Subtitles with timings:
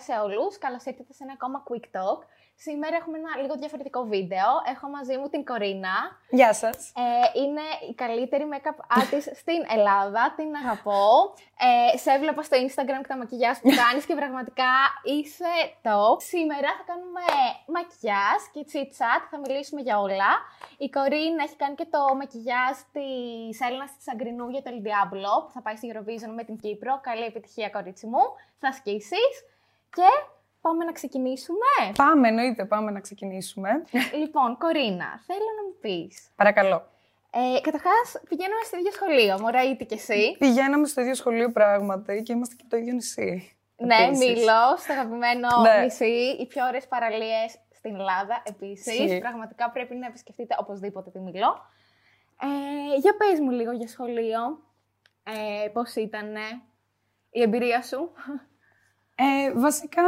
[0.00, 0.58] σε όλους.
[0.58, 2.20] Καλώς ήρθατε σε ένα ακόμα Quick Talk.
[2.66, 4.48] Σήμερα έχουμε ένα λίγο διαφορετικό βίντεο.
[4.72, 5.96] Έχω μαζί μου την Κορίνα.
[6.30, 6.92] Γεια σας.
[7.04, 10.22] Ε, είναι η καλύτερη make-up artist στην Ελλάδα.
[10.36, 11.04] Την αγαπώ.
[11.68, 14.72] Ε, σε έβλεπα στο Instagram και τα μακιγιάζ που κάνεις και πραγματικά
[15.12, 15.52] είσαι
[15.86, 16.16] top.
[16.32, 17.24] Σήμερα θα κάνουμε
[17.74, 19.22] μακιγιάζ και chit chat.
[19.30, 20.30] Θα μιλήσουμε για όλα.
[20.86, 25.32] Η Κορίνα έχει κάνει και το μακιγιάζ της Έλληνας της Αγκρινού για το El Diablo
[25.44, 26.92] που θα πάει στη Eurovision με την Κύπρο.
[27.08, 28.22] Καλή επιτυχία κορίτσι μου.
[28.62, 29.32] Θα σκίσεις.
[29.94, 30.30] Και
[30.60, 31.66] Πάμε να ξεκινήσουμε.
[31.96, 33.70] Πάμε, εννοείται, πάμε να ξεκινήσουμε.
[34.20, 36.30] λοιπόν, Κορίνα, θέλω να μου πεις.
[36.36, 36.88] Παρακαλώ.
[37.30, 39.38] Ε, Καταρχάς, πηγαίνουμε στο ίδιο σχολείο.
[39.40, 43.56] Μωρά, είτε και εσύ; Πηγαίναμε στο ίδιο σχολείο πράγματι και είμαστε και το ίδιο νησί.
[43.76, 45.82] Ναι, Μήλο, στο αγαπημένο ναι.
[45.82, 46.36] νησί.
[46.40, 49.18] Οι πιο ωραίες παραλίες στην Ελλάδα επίσης.
[49.18, 51.70] Πραγματικά πρέπει να επισκεφτείτε οπωσδήποτε τη Μήλο.
[52.42, 54.40] Ε, για πες μου λίγο για σχολείο.
[55.22, 56.34] Ε, πώς ήταν
[57.30, 58.12] η εμπειρία σου;
[59.22, 60.02] Ε, βασικά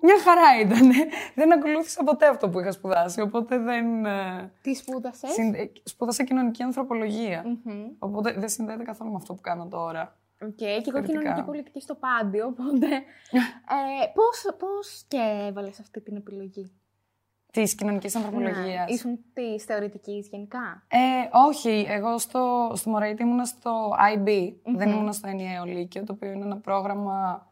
[0.00, 0.90] μια χαρά ήταν.
[1.34, 4.06] δεν ακολούθησα ποτέ αυτό που είχα σπουδάσει, οπότε δεν...
[4.06, 5.72] Ε, Τι σπούδασες; Συνδε...
[5.82, 6.62] Σπούδασα κοινωνική
[7.98, 10.18] οπότε δεν συνδέεται καθόλου με αυτό που κάνω τώρα.
[10.42, 12.86] OK, okay, και εγώ κοινωνική πολιτική στο Πάντειο, οπότε...
[13.74, 16.72] ε, πώς, πώς και έβαλες αυτή την επιλογή;
[17.52, 18.88] Της κοινωνικής ανθρωπολογίας.
[18.88, 18.94] Ναι.
[18.94, 21.86] Ήσουν της θεωρητικής γενικά; Ε, όχι.
[21.88, 24.54] Εγώ στο, στο Μωραίτη ήμουνα στο IB.
[24.76, 27.46] Δεν ήμουνα στο ενιαίο Λύκειο, το οποίο είναι ένα πρόγραμμα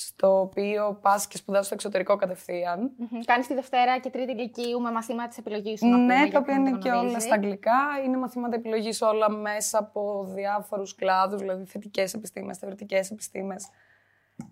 [0.00, 2.90] στο οποίο πας και σπουδάζει στο εξωτερικό κατευθείαν.
[2.90, 3.22] Mm-hmm.
[3.24, 5.86] Κάνεις τη Δευτέρα και Τρίτη Λυκείου με μαθήματα της επιλογής σου.
[5.86, 7.78] Ναι, τα οποία είναι και όλα στα αγγλικά.
[8.04, 13.68] Είναι μαθήματα επιλογής όλα μέσα από διάφορους κλάδους, δηλαδή θετικές επιστήμες, θεωρητικές επιστήμες,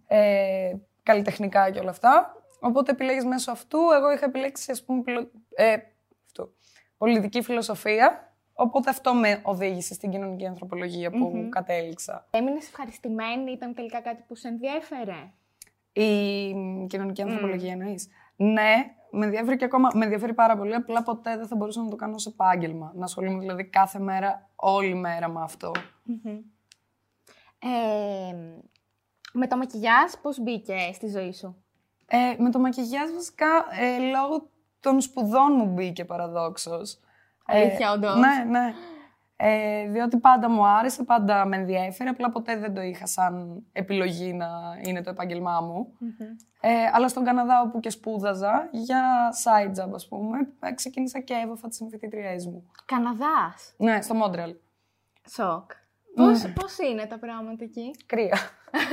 [0.07, 0.73] ε,
[1.03, 2.43] καλλιτεχνικά και όλα αυτά.
[2.61, 3.79] Οπότε επιλέγεις μέσω αυτού.
[3.97, 5.03] Εγώ είχα επιλέξει, ας πούμε,
[5.55, 5.77] ε,
[6.97, 8.31] πολιτική φιλοσοφία.
[8.59, 11.49] Οπότε αυτό με οδήγησε στην κοινωνική ανθρωπολογία που mm-hmm.
[11.49, 12.27] κατέληξα.
[12.31, 15.33] Έμεινες ευχαριστημένη, ήταν τελικά κάτι που σε ενδιέφερε;
[16.01, 17.81] Η κοινωνική ανθρωπολογία mm.
[17.81, 18.09] εννοείς.
[18.37, 18.75] Ναι,
[19.11, 19.91] με ενδιαφέρει και ακόμα.
[19.95, 20.75] Με ενδιαφέρει πάρα πολύ.
[20.75, 22.93] Απλά ποτέ δεν θα μπορούσα να το κάνω σε επάγγελμα.
[22.95, 25.73] Να ασχολούμαι δηλαδή κάθε μέρα, όλη μέρα με αυτό.
[25.75, 26.39] Mm-hmm.
[27.59, 28.35] Ε,
[29.33, 31.65] με το μακιγιάζ, πώς μπήκε στη ζωή σου;
[32.07, 33.47] Ε, με το μακιγιάζ βασικά
[33.81, 37.01] ε, λόγω των σπουδών μου μπήκε παραδόξως.
[37.47, 38.17] Αλήθεια, όντως.
[38.17, 38.75] Ναι, ναι.
[39.39, 44.33] Ε, διότι πάντα μου άρεσε, πάντα με ενδιέφερε, απλά ποτέ δεν το είχα σαν επιλογή
[44.33, 44.49] να
[44.83, 45.93] είναι το επάγγελμά μου.
[46.61, 51.35] Ε, αλλά στον Καναδά όπου και σπούδαζα, για side job ας πούμε, ε, ξεκίνησα και
[51.35, 52.71] έβαφα τις συμφοιτητριές μου.
[52.85, 54.55] Καναδάς; Ναι, στο Μόντρεαλ.
[55.29, 55.71] Σοκ.
[56.15, 58.39] Πώς, πώς είναι τα πράγματα εκεί; Κρύα.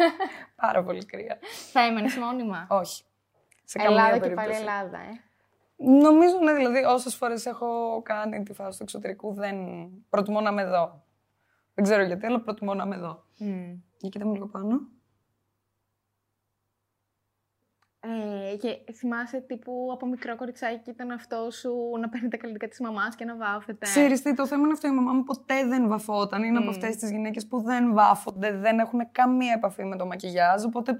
[0.61, 1.37] Πάρα πολύ κρύα.
[1.71, 3.03] Θα έμενες μόνιμα; Όχι.
[3.63, 5.21] Σε Ελλάδα και πάλι Ελλάδα, ε.
[5.75, 9.55] Νομίζω, ναι, δηλαδή, όσες φορές έχω κάνει τη φάση του εξωτερικού, δεν
[10.09, 11.03] προτιμώ να είμαι εδώ.
[11.73, 13.23] Δεν ξέρω γιατί, αλλά προτιμώ να είμαι εδώ.
[13.39, 13.79] Mm.
[13.97, 14.79] Για κοίτα μου λίγο πάνω.
[17.99, 22.79] Ε, και θυμάσαι τύπου από μικρό κοριτσάκι ήταν αυτό σου να παίρνει τα καλλιτικά της
[22.79, 24.87] μαμάς και να βάφεται; Ξέρεις τι, το θέμα είναι αυτό.
[24.87, 26.43] Η μαμά μου ποτέ δεν βαφόταν.
[26.43, 26.61] Είναι mm.
[26.61, 30.63] από αυτές τις γυναίκες που δεν βάφονται, δεν έχουν καμία επαφή με το μακιγιάζ.
[30.63, 30.93] Οπότε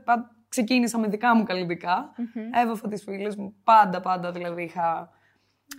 [0.53, 2.11] ξεκίνησα με δικά μου καλλιτικά.
[2.17, 2.59] Mm-hmm.
[2.61, 3.55] Έβαφα τις φίλες μου.
[3.63, 5.09] Πάντα, πάντα δηλαδή είχα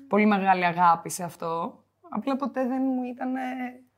[0.08, 1.82] πολύ μεγάλη αγάπη σε αυτό.
[2.10, 3.34] Απλά ποτέ δεν μου ήταν.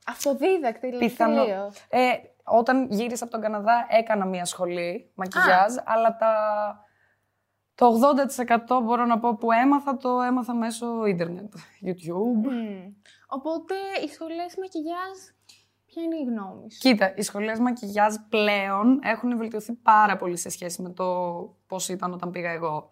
[0.07, 1.43] Αυτοδίδακτη, πιθανό.
[1.89, 2.11] Ε,
[2.45, 6.35] όταν γύρισα από τον Καναδά έκανα μία σχολή μακιγιάζ, αλλά τα
[7.75, 8.01] το
[8.79, 11.53] 80% μπορώ να πω που έμαθα, το έμαθα μέσω ίντερνετ,
[11.87, 12.51] YouTube.
[13.27, 15.19] Οπότε οι σχολές μακιγιάζ,
[15.97, 20.49] ποια είναι η γνώμη σου; Κοίτα, οι σχολές μακιγιάζ πλέον έχουν βελτιωθεί πάρα πολύ σε
[20.49, 21.05] σχέση με το
[21.67, 22.91] πώς ήταν όταν πήγα εγώ.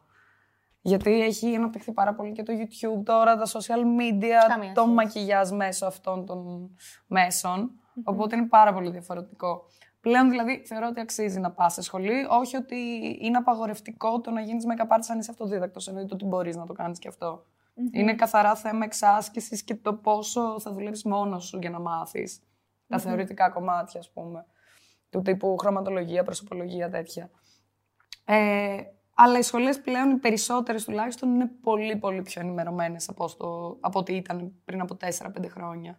[0.81, 5.87] Γιατί έχει αναπτυχθεί πάρα πολύ και το YouTube τώρα, τα social media, το μακιγιάζ μέσω
[5.87, 6.71] αυτών των
[7.07, 7.71] μεσων
[8.05, 9.65] Οπότε είναι πάρα πολύ διαφορετικό.
[10.01, 12.27] Πλέον δηλαδή θεωρώ ότι αξίζει να πας σε σχολή.
[12.29, 12.77] Όχι ότι
[13.21, 15.89] είναι απαγορευτικό το να γίνεις με artist αν είσαι αυτοδίδακτος.
[15.89, 17.45] Εννοείται ότι μπορείς να το κάνεις και αυτο
[17.93, 22.29] Είναι καθαρά θέμα εξάσκησης και το πόσο θα δουλεύει μόνος σου για να μαθει
[22.89, 24.47] Τα θεωρητικά κομμάτια, ας πούμε.
[25.11, 27.31] Του τύπου χρωματολογία, προσωπολογία, τέτοια.
[28.25, 28.77] Ε,
[29.15, 33.29] αλλά οι σχολές πλέον, οι περισσότερες τουλάχιστον, είναι πολύ πολύ πιο ενημερωμένες από,
[33.81, 35.99] από ό,τι ήταν πριν από 4-5 χρονια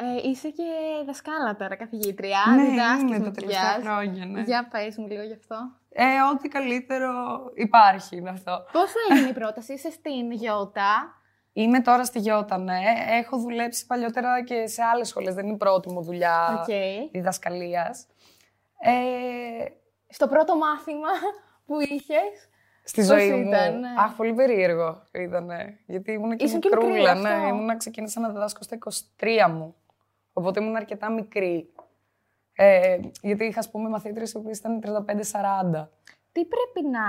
[0.00, 0.64] ε, είσαι και
[1.06, 2.38] δασκάλα τώρα, καθηγήτρια.
[2.56, 2.62] Ναι,
[3.00, 4.42] είμαι τα τελευταία χρόνια, ναι.
[4.42, 5.56] Για πες μου λίγο γι' αυτό.
[5.88, 7.12] Ε, ό,τι καλύτερο
[7.54, 8.64] υπάρχει είναι αυτό.
[8.72, 11.17] Πώς έγινε η πρόταση, είσαι στην Γιώτα.
[11.60, 12.80] Είμαι τώρα στη Γιώτα, ναι.
[13.08, 15.34] Έχω δουλέψει παλιότερα και σε άλλες σχολές.
[15.34, 17.08] Δεν είναι η πρώτη μου δουλειά okay.
[17.12, 18.06] διδασκαλίας.
[18.80, 19.64] Ε...
[20.08, 21.08] Στο πρώτο μάθημα
[21.66, 22.48] που είχες,
[22.84, 23.42] Στη ζωή ήταν,
[23.74, 23.80] μου.
[23.80, 23.88] Ναι.
[23.98, 25.50] Αχ, πολύ περίεργο ήταν.
[25.86, 27.12] Γιατί ήμουν και Ήσουν μικρούλα.
[27.14, 28.78] Και ναι, ήμουν ξεκίνησα να διδάσκω στα
[29.18, 29.74] 23 μου.
[30.32, 31.72] Οπότε ήμουν αρκετά μικρή.
[32.52, 35.88] Ε, γιατί είχα, ας πούμε, μαθήτρες οι οποίες ήταν 35-40.
[36.38, 37.04] Τι πρέπει να...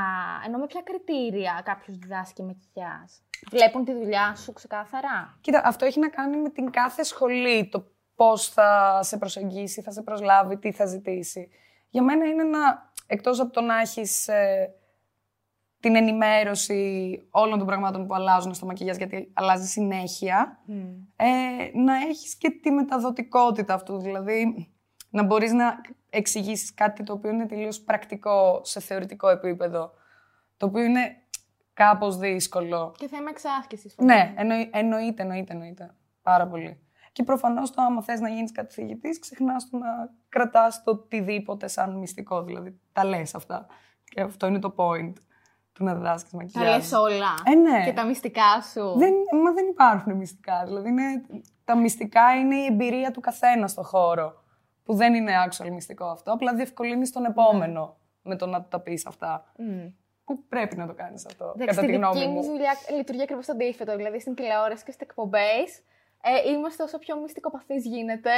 [0.46, 3.12] ενώ με ποια κριτήρια κάποιος διδάσκει μακιγιάζ.
[3.52, 7.70] Βλέπουν τη δουλειά σου ξεκάθαρα; Κοίτα, αυτό έχει να κάνει με την κάθε σχολή.
[7.70, 11.50] Το πώς θα σε προσεγγίσει, θα σε προσλάβει, τι θα ζητήσει.
[11.90, 14.74] Για μένα είναι να, εκτός από το να έχεις ε,
[15.80, 20.60] την ενημέρωση όλων των πραγμάτων που αλλάζουν στο μακιγιάζ, γιατί αλλάζει συνέχεια,
[21.16, 21.28] ε,
[21.74, 23.98] να έχεις και τη μεταδοτικότητα αυτού.
[23.98, 24.68] Δηλαδή,
[25.10, 29.92] να μπορείς να εξηγήσεις κάτι το οποίο είναι τελείως πρακτικό σε θεωρητικό επίπεδο,
[30.58, 31.16] το οποίο είναι
[31.74, 32.94] κάπως δύσκολο.
[32.98, 33.96] Και θέμα εξάσκησης.
[33.98, 35.96] Ναι, εννοεί, εννοείται, εννοείται, εννοείται.
[36.22, 36.84] Πάρα πολύ.
[37.12, 39.88] Και προφανώς το άμα θες να γίνεις καθηγητής, ξεχνάς το να
[40.30, 42.44] κρατάς το οτιδήποτε σαν μυστικό.
[42.44, 43.66] Δηλαδή τα λες αυτά.
[44.04, 45.14] Και αυτό είναι το point
[45.74, 46.66] του να διδάσκει μακιγιάζ.
[46.66, 47.34] Τα λες όλα.
[47.44, 47.86] Ε, ναι.
[47.86, 48.98] Και τα μυστικά σου.
[48.98, 49.14] Δεν,
[49.44, 50.64] μα δεν υπάρχουν μυστικά.
[50.66, 51.26] Δηλαδή είναι,
[51.64, 54.44] τα μυστικά είναι η εμπειρία του καθένας στο χώρο.
[54.90, 56.32] Που δεν είναι actual μυστικό αυτό.
[56.32, 59.54] Απλά διευκολύνει τον επόμενο με το να τα πεις αυτά.
[59.58, 59.92] Mm.
[60.24, 61.54] Που πρέπει να το κάνεις αυτό.
[61.56, 62.22] Εντάξει, κατά τη γνώμη μου.
[62.22, 63.96] Η δική μου; δουλειά λειτουργεί ακριβώς το αντίθετο.
[63.96, 65.82] Δηλαδή στην τηλεόραση και στις εκπομπές
[66.22, 68.36] ε, είμαστε όσο πιο μυστικοπαθείς γίνεται.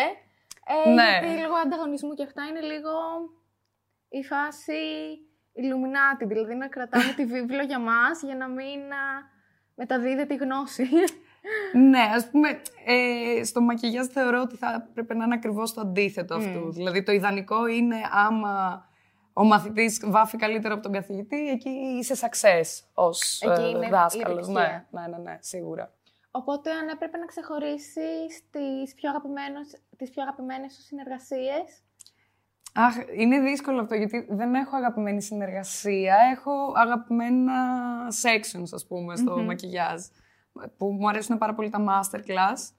[0.86, 1.19] Ε, ναι.
[1.21, 2.92] Γιατί λόγω ανταγωνισμού και αυτά είναι λίγο
[4.09, 4.81] η φάση
[5.56, 8.81] Illuminati, δηλαδή να κρατάμε τη βίβλο για μας για να μην
[9.75, 10.88] μεταδίδεται η γνώση.
[11.74, 16.36] Ναι, ας πούμε, ε, στο μακιγιάζ θεωρώ ότι θα πρέπει να είναι ακριβώς το αντίθετο
[16.36, 16.72] αυτού.
[16.72, 18.86] Δηλαδή το ιδανικό είναι άμα
[19.34, 24.48] ο μαθητής βάφει καλύτερα από τον καθηγητή, εκεί είσαι success ως ε, δάσκαλος.
[24.48, 25.94] Ναι, ναι, ναι, ναι, σίγουρα.
[26.32, 29.12] Οπότε αν έπρεπε να ξεχωρίσεις τις πιο,
[29.98, 31.84] τις πιο αγαπημένες σου συνεργασίες;
[32.74, 36.16] Αχ, είναι δύσκολο αυτό γιατί δεν έχω αγαπημένη συνεργασία.
[36.32, 37.54] Έχω αγαπημένα
[38.24, 40.02] sections, ας πούμε, στο mm μακιγιάζ.
[40.77, 42.74] Που μου αρέσουν πάρα πολύ τα masterclass,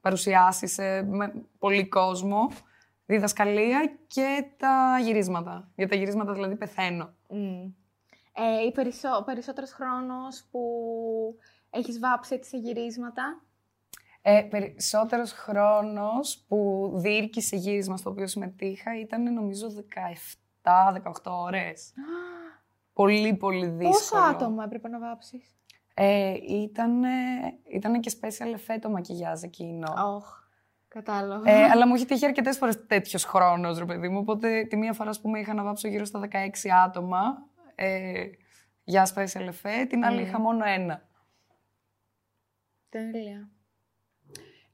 [0.00, 2.50] παρουσιάσεις με πολύ κόσμο,
[3.06, 5.70] διδασκαλία και τα γυρίσματα.
[5.74, 7.14] Για τα γυρίσματα δηλαδή πεθαίνω.
[7.30, 7.72] Mm.
[8.32, 10.60] Ε, ή περισσό, περισσότερος χρόνος που
[11.70, 13.42] Έχεις βάψει έτσι σε γυρίσματα;
[14.22, 19.68] Ε, περισσότερος χρόνος που διήρκησε γύρισμα στο οποίο συμμετείχα ήταν νομίζω
[20.62, 21.92] 17-18 ώρες.
[22.92, 23.90] πολύ, πολύ δύσκολο.
[23.90, 25.57] Πόσο άτομα έπρεπε να βάψεις;
[26.00, 27.02] Ε, ήταν,
[27.72, 29.86] ήταν και special effect το μακιγιάζ εκείνο.
[29.86, 30.22] Oh,
[30.88, 31.50] κατάλαβα.
[31.50, 34.18] Ε, αλλά μου έχει τύχει αρκετές φορές τέτοιος χρόνος, ρε παιδί μου.
[34.18, 38.24] Οπότε τη μία φορά που με είχα να βάψω γύρω στα 16 άτομα ε,
[38.84, 40.26] για special effect, την άλλη mm.
[40.26, 41.08] είχα μόνο ένα.
[42.88, 43.48] Τέλεια.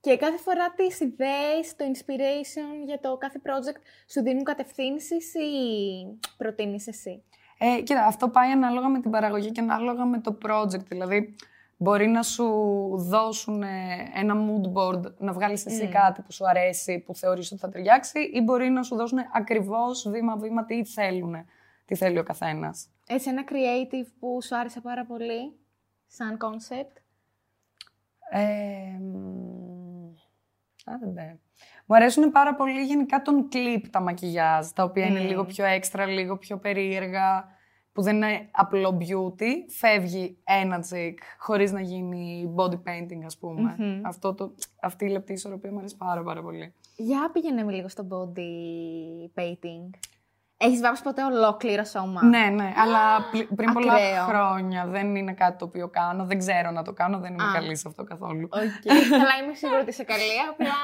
[0.01, 6.19] Και κάθε φορά τις ιδέες, το inspiration για το κάθε project σου δίνουν κατευθύνσεις ή
[6.37, 7.25] προτείνεις εσύ;
[7.67, 10.87] Ε, κοίτα, αυτό πάει ανάλογα με την παραγωγή και ανάλογα με το project.
[10.89, 11.35] Δηλαδή,
[11.77, 12.45] μπορεί να σου
[12.97, 13.69] δώσουν ε,
[14.15, 15.93] ένα mood board, να βγάλεις εσύ mm.
[15.93, 20.09] κάτι που σου αρέσει, που θεωρείς ότι θα ταιριάξει, ή μπορεί να σου δώσουν ακριβώς
[20.09, 21.35] βήμα-βήμα τι θέλουν,
[21.85, 22.89] τι θέλει ο καθένας.
[23.07, 25.53] Έτσι, ένα creative που σου άρεσε πάρα πολύ,
[26.07, 26.97] σαν concept;
[28.31, 29.01] Ε,
[30.85, 31.39] άντε.
[31.87, 36.07] Μου αρέσουν πάρα πολύ γενικά τον κλιπ τα μακιγιάζ, τα οποία είναι λίγο πιο έξτρα,
[36.07, 37.54] λίγο πιο περίεργα,
[37.95, 39.51] που δεν είναι απλό beauty.
[39.69, 43.77] Φεύγει ένα τσικ χωρίς να γίνει body painting, ας πούμε.
[44.03, 46.75] Αυτό το, αυτή η λεπτή ισορροπία μου αρέσει πάρα πάρα πολύ.
[46.97, 49.91] Για πήγαινε λίγο στο body painting.
[50.57, 53.01] Έχεις βάψει ποτέ ολόκληρο σώμα; Ναι, ναι, αλλά
[53.57, 53.95] πριν πολλά
[54.29, 56.25] χρόνια δεν είναι κάτι το οποίο κάνω.
[56.25, 58.49] Δεν ξέρω να το κάνω, δεν είμαι καλή σε αυτό καθόλου.
[58.53, 59.15] Okay.
[59.23, 60.23] αλλά είμαι σίγουρη ότι είσαι καλή.
[60.51, 60.75] Απλά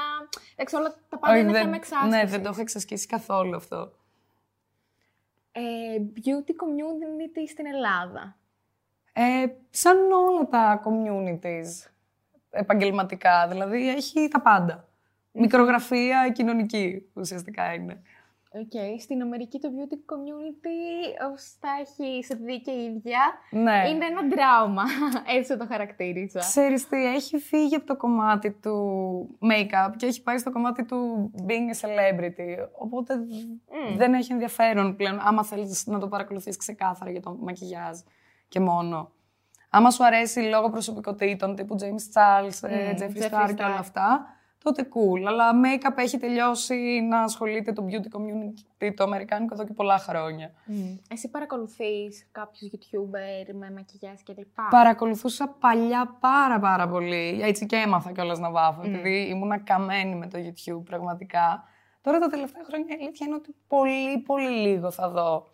[0.55, 2.15] έξω όλα τα πάντα είναι θέμα εξάσκησης.
[2.15, 3.91] Ναι, δεν το έχω εξασκήσει καθόλου αυτό.
[5.51, 5.61] Ε,
[6.15, 8.37] beauty community στην Ελλάδα.
[9.13, 11.91] Ε, σαν όλα τα communities
[12.49, 14.89] επαγγελματικά, δηλαδή έχει τα πάντα.
[15.31, 18.01] Μικρογραφία κοινωνική ουσιαστικά είναι.
[18.53, 18.95] Okay.
[18.99, 23.19] Στην Αμερική το beauty community, όπως τα έχει δει και η ίδια,
[23.51, 23.89] ναι.
[23.89, 24.83] είναι ένα δράμα.
[25.37, 26.39] Έτσι το χαρακτήριζα.
[26.39, 31.31] Ξέρεις τι, έχει φύγει από το κομμάτι του make-up και έχει πάει στο κομμάτι του
[31.47, 32.67] being a celebrity.
[32.77, 33.13] Οπότε
[33.97, 37.97] δεν έχει ενδιαφέρον πλέον, άμα θέλεις να το παρακολουθείς ξεκάθαρα για το μακιγιάζ
[38.47, 39.11] και μόνο.
[39.69, 44.25] Άμα σου αρέσει λόγω προσωπικότητων τύπου James Charles, mm, Jeffree Star και όλα αυτά,
[44.63, 45.23] τότε cool.
[45.27, 50.51] Αλλά make-up έχει τελειώσει να ασχολείται το beauty community το αμερικάνικο εδώ και πολλά χρόνια.
[50.67, 50.99] Mm.
[51.09, 57.39] Εσύ παρακολουθείς κάποιους YouTuber με μακιγιάς και λοιπά; Παρακολουθούσα παλιά πάρα πάρα πολύ.
[57.41, 58.85] Έτσι και έμαθα κιόλας να βάφω, mm.
[58.85, 61.63] επειδή ήμουν καμένη με το YouTube πραγματικά.
[62.01, 65.47] Τώρα τα τελευταία χρόνια η αλήθεια είναι ότι πολύ πολύ λίγο θα δω.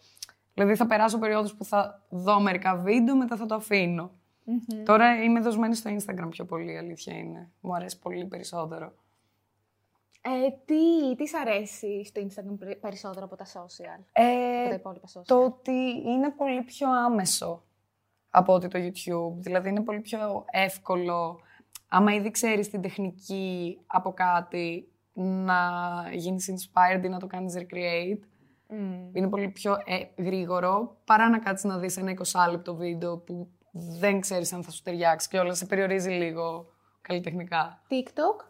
[0.54, 4.12] Δηλαδή θα περάσω περίοδους που θα δω μερικά βίντεο, μετά θα το αφήνω.
[4.48, 4.84] Mm-hmm.
[4.86, 7.52] Τώρα είμαι δοσμένη στο Instagram πιο πολύ, η αλήθεια είναι.
[7.62, 8.94] Μου αρέσει πολύ περισσότερο.
[10.22, 15.08] Ε, τι, τι σ' αρέσει στο Instagram περισσότερο από τα social, Ε, από τα υπόλοιπα
[15.08, 17.64] social; το ότι είναι πολύ πιο άμεσο
[18.30, 19.34] από ότι το YouTube.
[19.38, 21.40] Δηλαδή είναι πολύ πιο εύκολο,
[21.88, 25.60] άμα ήδη ξέρεις την τεχνική από κάτι, να
[26.14, 28.20] γίνεις inspired ή να το κάνεις recreate.
[28.70, 29.10] Μμ.
[29.14, 33.50] Είναι πολύ πιο ε, γρήγορο, παρά να κάτσεις να δεις ένα 20 λεπτό βίντεο που
[34.00, 36.66] δεν ξέρεις αν θα σου ταιριάξει και όλα σε περιορίζει λίγο
[37.02, 37.82] καλλιτεχνικά.
[37.90, 38.46] TikTok;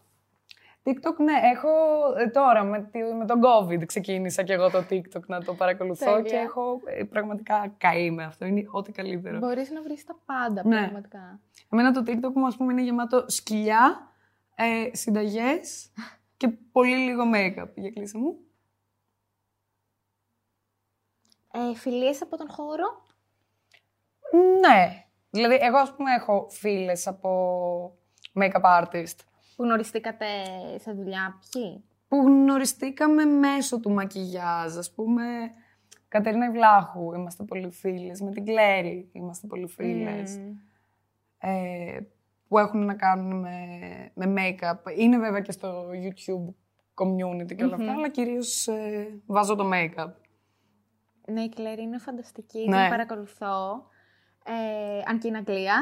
[0.84, 1.70] TikTok, ναι, έχω
[2.18, 6.06] ε, τώρα με, τη- με τον COVID ξεκίνησα και εγώ το TikTok να το παρακολουθώ
[6.06, 6.22] Τέλεια.
[6.22, 8.46] και έχω ε, πραγματικά καεί με αυτό.
[8.46, 9.38] Είναι ό,τι καλύτερο.
[9.38, 10.78] Μπορείς να βρεις τα πάντα Ναι.
[10.80, 11.40] πραγματικά.
[11.72, 14.12] Εμένα το TikTok μου, ας πούμε, είναι γεμάτο σκυλιά,
[14.56, 15.92] ε, συνταγές
[16.38, 18.38] και πολύ λίγο make-up για κλείσιμο μου.
[21.52, 23.06] Ε, φιλίες από τον χώρο;
[24.60, 25.07] Ναι.
[25.38, 27.30] Δηλαδή, εγώ, ας πούμε, έχω φίλες από
[28.34, 29.16] make-up artist
[29.56, 30.26] Που γνωριστήκατε
[30.80, 31.40] σε δουλειά.
[31.52, 35.24] Ποιοι; που γνωριστήκαμε μέσω του μακιγιάζ, ας πούμε,
[36.08, 40.56] Κατερίνα Βλάχου, είμαστε πολύ φίλες, με την Κλέρι είμαστε πολύ φίλες, Μμ.
[41.38, 42.00] ε,
[42.48, 43.58] που έχουν να κάνουν με,
[44.14, 44.98] με make-up.
[44.98, 46.54] Είναι βέβαια και στο YouTube
[47.04, 50.12] community και όλα αυτά, αλλά κυρίως ε, βάζω το make-up.
[51.28, 52.70] Ναι, η Κλέρι είναι φανταστική.
[52.70, 52.82] Ναι.
[52.82, 53.88] Την παρακολουθώ.
[54.48, 55.80] Ε, αν και είναι Αγγλία.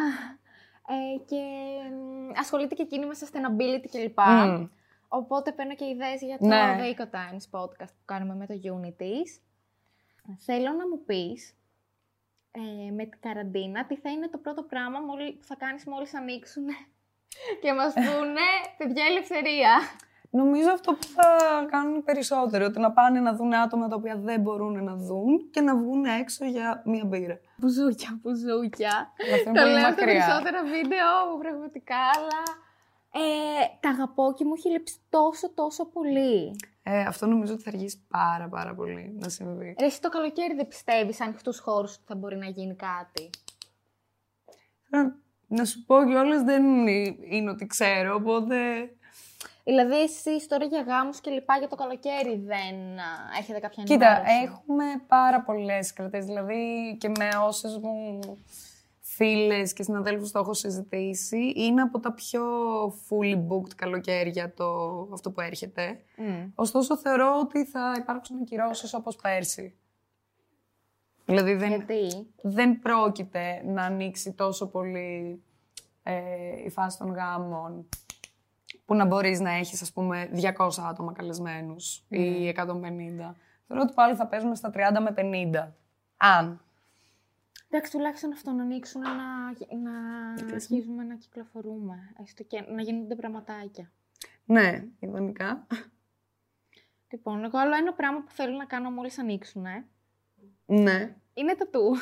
[0.87, 1.35] Ε, και
[1.95, 4.19] μ, ασχολείται και εκείνη με sustainability κλπ.
[4.19, 4.65] Μμ.
[5.07, 6.77] Οπότε παίρνω και ιδέες για το Ναι.
[6.79, 9.41] The Eco Times podcast που κάνουμε με το Unities.
[10.37, 11.53] Θέλω να μου πεις
[12.51, 16.13] ε, με την καραντίνα τι θα είναι το πρώτο πράγμα μόλι- που θα κάνεις μόλις
[16.15, 16.65] ανοίξουν
[17.61, 19.77] και μας πούνε παιδιά ελευθερία.
[20.35, 21.27] Νομίζω αυτό που θα
[21.69, 25.49] κάνουν οι περισσότεροι, ότι να πάνε να δουν άτομα τα οποία δεν μπορούν να δουν
[25.51, 27.39] και να βγουν έξω για μία μπύρα.
[27.57, 29.13] Μπουζούκια, μπουζούκια.
[29.33, 30.05] Αυτό είναι Το πολύ λέω στα μακριά.
[30.05, 32.41] περισσότερα βίντεο μου πραγματικά, αλλά
[33.11, 33.19] ε,
[33.79, 36.55] τα αγαπώ και μου έχει λείψει τόσο τόσο πολύ.
[36.83, 39.75] Ε, αυτό νομίζω ότι θα αργήσει πάρα πάρα πολύ να συμβεί.
[39.79, 43.29] Ρε, εσύ το καλοκαίρι δεν πιστεύεις αν ανοιχτούς χώρους ότι θα μπορεί να γίνει κάτι;
[44.89, 44.97] Ε,
[45.47, 48.55] Να σου πω κιόλας δεν είναι- είναι ότι ξέρω, οπότε...
[49.67, 54.07] Δηλαδή, εσείς τώρα για γάμους και λοιπά για το καλοκαίρι δεν α, έχετε κάποια Κοίτα,
[54.07, 54.43] ενημέρωση.
[54.43, 58.19] έχουμε πάρα πολλές κρατές, δηλαδή και με όσες μου
[58.99, 62.43] φίλες και συναδέλφους το έχω συζητήσει, είναι από τα πιο
[62.87, 64.65] fully booked καλοκαίρια το,
[65.13, 65.99] αυτό που έρχεται.
[66.17, 66.51] Μμ.
[66.55, 69.75] Ωστόσο, θεωρώ ότι θα υπάρξουν κυρώσεις όπως πέρσι.
[71.25, 75.43] Δηλαδή, δεν, Γιατί; δεν πρόκειται να ανοίξει τόσο πολύ
[76.03, 76.13] ε,
[76.65, 77.87] η φάση των γάμων
[78.85, 83.35] που να μπορείς να έχεις, ας πούμε, 200 άτομα καλεσμένους ή 150.
[83.67, 85.73] Θεωρώ ότι πάλι θα παίζουμε στα 30 με 50.
[86.17, 86.61] Αν.
[87.69, 89.13] Εντάξει, τουλάχιστον αυτό να ανοίξουν να,
[89.81, 92.13] να αρχίζουμε να κυκλοφορούμε.
[92.23, 93.91] Έστω και να γίνονται πραγματάκια.
[94.45, 95.67] Ναι, ιδανικά.
[97.09, 99.85] Λοιπόν, εγώ άλλο ένα πράγμα που θέλω να κάνω μόλις ανοίξουν, ε,
[100.65, 101.15] ναι.
[101.33, 101.95] είναι το του.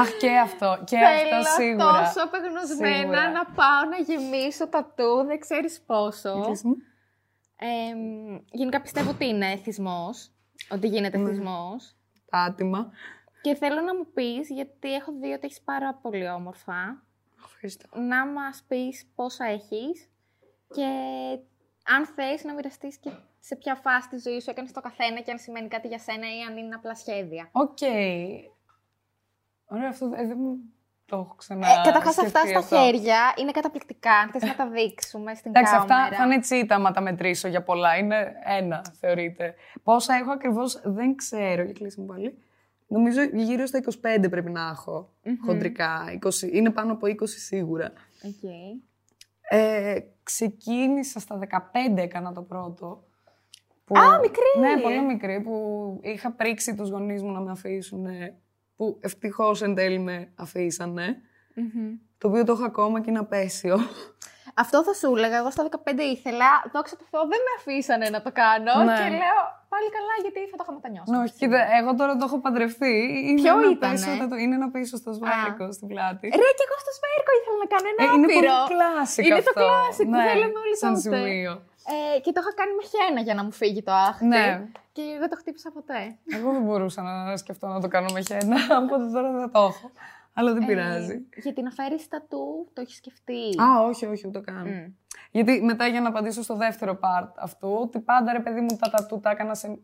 [0.00, 0.82] Αχ, και αυτό.
[0.84, 1.84] Και Θέλω αυτό σίγουρα.
[2.04, 3.30] τόσο απεγνωσμένα Σίγουρα.
[3.30, 6.40] να πάω να γεμίσω τα του, δεν ξέρεις πόσο.
[6.44, 6.74] Κλείσιμο.
[7.56, 10.30] Ε, μ, γενικά πιστεύω ότι είναι θυσμός,
[10.70, 11.28] ότι γίνεται Ναι.
[11.30, 11.96] θυσμός.
[12.30, 12.90] Τα άτιμα.
[13.40, 17.02] Και θέλω να μου πεις, γιατί έχω δει ότι έχεις πάρα πολύ όμορφα,
[17.44, 17.88] Ευχαριστώ.
[17.98, 20.08] να μας πεις πόσα έχεις
[20.74, 20.86] και
[21.84, 25.30] αν θες να μοιραστείς και σε ποια φάση της ζωής σου έκανες το καθένα και
[25.30, 27.48] αν σημαίνει κάτι για σένα ή αν είναι απλά σχέδια.
[27.52, 27.78] Οκ.
[29.66, 30.56] Ωραία, αυτό ε, δεν μου
[31.06, 32.76] το έχω ξανά Ε, Καταρχάς, αυτά σκεφτεί στα αυτό.
[32.76, 34.12] χέρια είναι καταπληκτικά.
[34.12, 35.94] Αν θες να τα δείξουμε στην Εντάξει, κάμερα.
[36.02, 37.96] αυτά θα είναι τσίτα, άμα τα μετρήσω για πολλά.
[37.96, 39.54] Είναι ένα, θεωρείται.
[39.82, 41.62] Πόσα έχω ακριβώς δεν ξέρω.
[41.62, 42.38] Για κλείσιμο πάλι.
[42.86, 43.80] Νομίζω γύρω στα
[44.24, 45.12] 25 πρέπει να εχω
[45.44, 46.04] χοντρικά.
[46.42, 47.92] 20, είναι πάνω από 20 σίγουρα.
[48.24, 48.50] Οκ.
[49.48, 53.04] Ε, ξεκίνησα στα 15 έκανα το πρώτο.
[53.84, 54.60] Που, Α, μικρή!
[54.60, 55.40] Ναι, πολύ μικρή.
[55.40, 58.06] Που είχα πρίξει τους γονείς μου να με αφήσουν.
[58.76, 61.16] Που ευτυχώς εν τέλει με αφήσανε.
[61.54, 61.90] Μμμ.
[62.18, 63.76] Το οποίο το έχω ακόμα και είναι απέσιο.
[64.62, 65.36] Αυτό θα σου έλεγα.
[65.40, 66.48] Εγώ στα 15 ήθελα.
[66.74, 68.72] Δόξα τω Θεώ, δεν με αφήσανε να το κάνω.
[68.88, 68.96] Ναι.
[69.00, 69.38] Και λέω
[69.72, 71.10] πάλι καλά, γιατί θα το είχα μετανιώσει.
[71.12, 72.94] Ναι, όχι, κοίτα, εγώ τώρα το έχω παντρευτεί.
[73.28, 76.26] Είναι Ποιο ένα ήτανε; Πίσω, θα το- είναι ένα πίσω στο σβάρικο στην πλάτη.
[76.40, 78.56] Ρε, και εγώ στο σφαίρικο ήθελα να κάνω ένα Ε, είναι πολύ άπειρο.
[78.72, 79.52] κλάσικο Είναι αυτό.
[79.56, 81.02] το classic που ναι, θέλαμε όλοι σαν τότε.
[81.16, 81.52] σημείο.
[81.86, 84.24] Ε, και το είχα κάνει με χένα για να μου φύγει το άχτι.
[84.24, 84.66] Ναι.
[84.92, 86.18] Και δεν το χτύπησα ποτέ.
[86.32, 89.90] Εγώ δεν μπορούσα να σκεφτώ να το κάνω με χένα, οπότε τώρα δεν το έχω.
[90.34, 91.12] Αλλά δεν πειράζει.
[91.30, 93.62] Ε, για την αφαίρεση τα του, το έχεις σκεφτεί.
[93.62, 94.68] Α, όχι, όχι, ούτε καν.
[94.68, 94.92] Μμ.
[95.30, 98.90] Γιατί μετά για να απαντήσω στο δεύτερο part αυτού, ότι πάντα ρε παιδί μου τα
[98.90, 99.78] τατού τα έκανα σε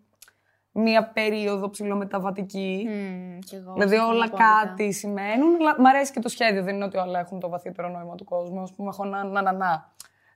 [0.72, 2.86] μία περίοδο ψηλομεταβατική.
[2.88, 3.72] Μμ, κι εγώ.
[3.72, 4.62] Δηλαδή συμφωνώ όλα απόλυτα.
[4.64, 6.62] κάτι σημαίνουν, αλλά μ' αρέσει και το σχέδιο.
[6.62, 8.60] Δεν είναι ότι όλα έχουν το βαθύτερο νόημα του κόσμου.
[8.60, 9.92] Α πούμε, έχω ένα να, να, να.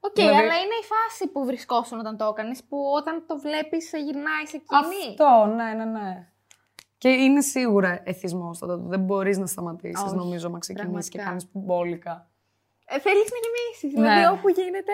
[0.07, 0.37] OK, okay, δηλαδή...
[0.37, 4.57] αλλά είναι η φάση που βρισκόσουν όταν το έκανες, που όταν το βλέπεις γυρνάει σε
[4.57, 5.05] εκείνη.
[5.09, 6.29] Αυτό, ναι, ναι, ναι.
[6.99, 12.29] Και είναι σίγουρα εθισμός το Δεν μπορείς να σταματήσεις, νομίζω, να ξεκινήσεις και κάνεις μπόλικα.
[12.87, 13.93] Ε, Θέλεις να γεμίσεις.
[14.01, 14.29] Δηλαδή, ναι.
[14.29, 14.93] όπου γίνεται.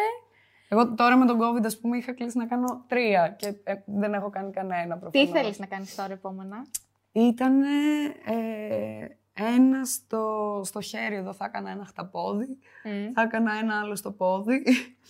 [0.69, 4.15] Εγώ τώρα με τον COVID, ας πούμε, είχα κλείσει να κάνω τρία και ε, δεν
[4.15, 5.31] έχω κάνει κανένα προφανώς.
[5.31, 6.67] Τι θέλεις να κάνεις τώρα επόμενα;
[7.13, 9.20] Ήταν ε,
[9.57, 13.11] ένα στο, στο χέρι εδώ θα έκανα ένα χταπόδι, mm.
[13.15, 14.63] θα έκανα ένα άλλο στο πόδι.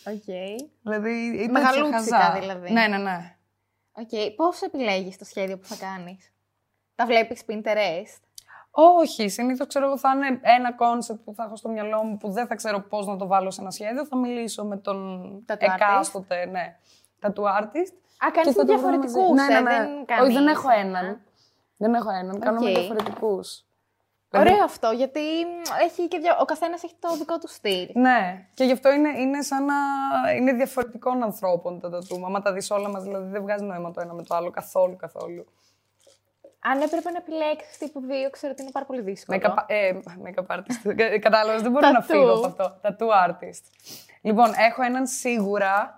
[0.07, 0.23] OK.
[0.27, 0.69] Okay.
[0.83, 2.73] δηλαδή ήταν Μεγαλούτσικα δηλαδή.
[2.73, 3.37] Ναι, ναι, ναι.
[3.93, 4.09] OK.
[4.13, 4.33] Okay.
[4.37, 6.33] Πώς επιλέγεις το σχέδιο που θα κάνεις;
[6.95, 8.23] Τα βλέπεις Pinterest;
[8.71, 12.31] Όχι, συνήθως ξέρω εγώ θα είναι ένα concept που θα έχω στο μυαλό μου που
[12.31, 14.07] δεν θα ξέρω πώς να το βάλω σε ένα σχέδιο.
[14.07, 16.77] Θα μιλήσω με τον εκάστοτε, ναι,
[17.21, 17.95] tattoo artist.
[18.27, 19.31] Α, κάνεις διαφορετικούς.
[19.31, 20.05] Ναι, ναι, ναι.
[20.07, 21.21] Δεν Όχι, δεν έχω έναν.
[21.77, 22.37] Δεν έχω έναν.
[22.37, 22.41] Okay.
[22.41, 23.65] Κάνω με διαφορετικούς.
[24.31, 25.21] Δηλαδή- Ωραίο αυτό, γιατί
[25.83, 26.37] έχει και δια...
[26.41, 27.89] ο καθένας έχει το δικό του στυλ.
[27.95, 29.75] Ναι, και γι' αυτό είναι, είναι σαν να
[30.37, 32.23] είναι διαφορετικών ανθρώπων τα τατού.
[32.25, 34.97] Άμα τα δεις όλα μας, δηλαδή δεν βγάζει νόημα το ένα με το άλλο καθόλου
[34.97, 35.45] καθόλου.
[36.63, 39.41] Αν έπρεπε να επιλέξεις τύπου δύο, ξέρω ότι είναι πάρα πολύ δύσκολο.
[39.43, 39.91] Make-up, ε,
[40.25, 40.95] make artist.
[41.21, 42.81] Κατάλαβες, δεν μπορώ να φύγω από αυτό.
[42.83, 43.63] Tattoo artist.
[44.21, 45.97] Λοιπόν, έχω έναν σίγουρα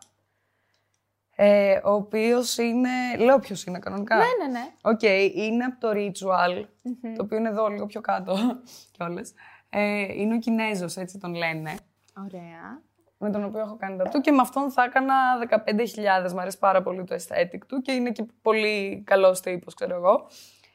[1.45, 2.89] ε, ο οποίος είναι.
[3.19, 4.17] Λέω ποιος είναι κανονικά.
[4.17, 4.67] Ναι, ναι, ναι.
[4.83, 6.65] OK, okay, είναι από το Ritual,
[7.17, 8.37] το οποίο είναι εδώ λίγο πιο κάτω
[8.97, 9.33] κιόλας.
[9.71, 11.75] Ε, είναι ο Κινέζος, έτσι τον λένε.
[12.19, 12.83] Ωραία.
[13.19, 15.15] Με τον οποίο έχω κάνει τα του και με αυτόν θα έκανα
[16.27, 16.33] 15.000.
[16.33, 20.27] Μ' αρέσει πάρα πολύ το aesthetic του και είναι και πολύ καλός τύπος, ξέρω εγώ.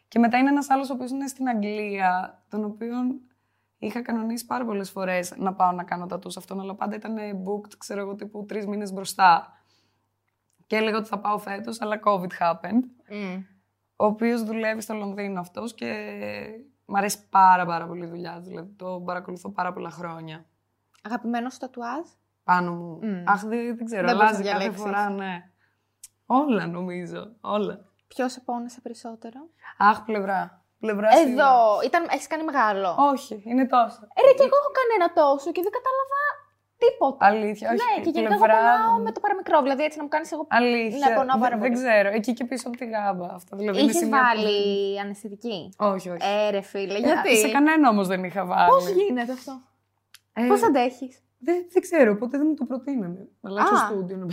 [0.08, 2.96] Και μετά είναι ένας άλλος ο οποίος είναι στην Αγγλία, τον οποίο
[3.78, 7.16] είχα κανονίσει πάρα πολλές φορές να πάω να κάνω τα τους αυτόν, αλλά πάντα ήταν
[7.18, 9.57] booked, ξέρω εγώ, τύπου τρεις μήνες μπροστά
[10.68, 12.84] και έλεγα ότι θα πάω φέτος, αλλά COVID happened.
[13.10, 13.44] Mm.
[13.96, 15.94] Ο οποίος δουλεύει στο Λονδίνο αυτός και
[16.86, 20.46] μου αρέσει πάρα, πάρα πολύ η δουλειά Δηλαδή το παρακολουθώ πάρα πολλά χρόνια.
[21.04, 22.08] Αγαπημένος στο τατουάζ.
[22.44, 23.00] Πάνω μου.
[23.04, 23.24] Mm.
[23.26, 24.08] Αχ, δεν, δεν ξέρω.
[24.08, 25.52] Δεν αλλάζει κάθε φορά, ναι.
[26.26, 27.32] Όλα νομίζω.
[27.42, 27.86] Όλα.
[28.08, 29.40] Ποιος σε πόνεσε περισσότερο;
[29.78, 30.66] Αχ, πλευρά.
[30.80, 31.52] Πλευρά Εδώ.
[31.86, 32.08] Ήταν...
[32.10, 32.96] Έχεις κάνει μεγάλο.
[33.12, 34.00] Όχι, είναι τόσο.
[34.18, 36.22] Ε, ρε, και εγώ έχω κάνει ένα τόσο και δεν κατάλαβα
[36.84, 37.26] Τίποτα.
[37.26, 37.78] Αλήθεια, όχι.
[37.78, 38.58] Ναι, και γενικά πλευρά...
[38.58, 39.62] εγώ πονάω με το παραμικρό.
[39.62, 40.48] Δηλαδή έτσι να μου κάνεις εγώ.
[40.50, 41.10] Αλήθεια.
[41.10, 42.10] Να πονάω πάρα Δεν ξέρω.
[42.10, 43.28] Εκεί και πίσω από τη γάμπα.
[43.34, 45.02] Αυτό δηλαδή Είχε βάλει που...
[45.04, 46.22] αναισθητική; Όχι, όχι.
[46.48, 47.00] Έρε, φίλε.
[47.00, 48.70] Γιατί; Σε κανένα όμως δεν είχα βάλει.
[48.70, 49.54] Πώς γίνεται αυτό;
[50.34, 50.48] Ε...
[50.48, 53.28] Πώς αντέχεις; Δεν, δεν ξέρω, ποτέ δεν μου το προτείνανε.
[53.42, 54.26] Να αλλάξω στούντιο, να,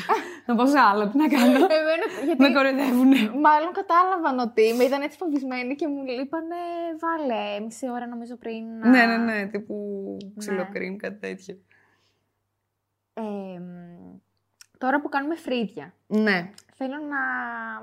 [0.46, 1.44] να πάω σε άλλα, τι να κάνω.
[1.80, 3.20] Εμένα, γιατί με κοροϊδεύουνε.
[3.46, 6.60] Μάλλον κατάλαβαν ότι με είδαν έτσι φοβισμένοι και μου είπανε
[7.02, 8.64] βάλε μισή ώρα νομίζω πριν.
[8.92, 9.76] Ναι, ναι, ναι, τύπου
[10.36, 10.96] ξυλοκρίνη, ναι.
[10.96, 11.54] κάτι τέτοιο
[14.78, 15.94] τώρα που κάνουμε φρύδια.
[16.06, 16.50] Ναι.
[16.76, 17.20] Θέλω να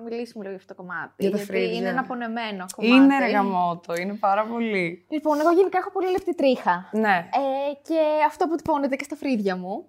[0.03, 1.13] μιλήσουμε λίγο για αυτό το κομμάτι.
[1.17, 1.77] Για γιατί φρύδια.
[1.77, 2.95] είναι ένα απονεμένο κομμάτι.
[2.95, 5.05] Είναι ρεγαμότο, είναι πάρα πολύ.
[5.09, 6.89] Λοιπόν, εγώ γενικά έχω πολύ λεπτή τρίχα.
[6.91, 7.29] Ναι.
[7.31, 9.85] Ε, και αυτό που τυπώνεται και στα φρύδια μου.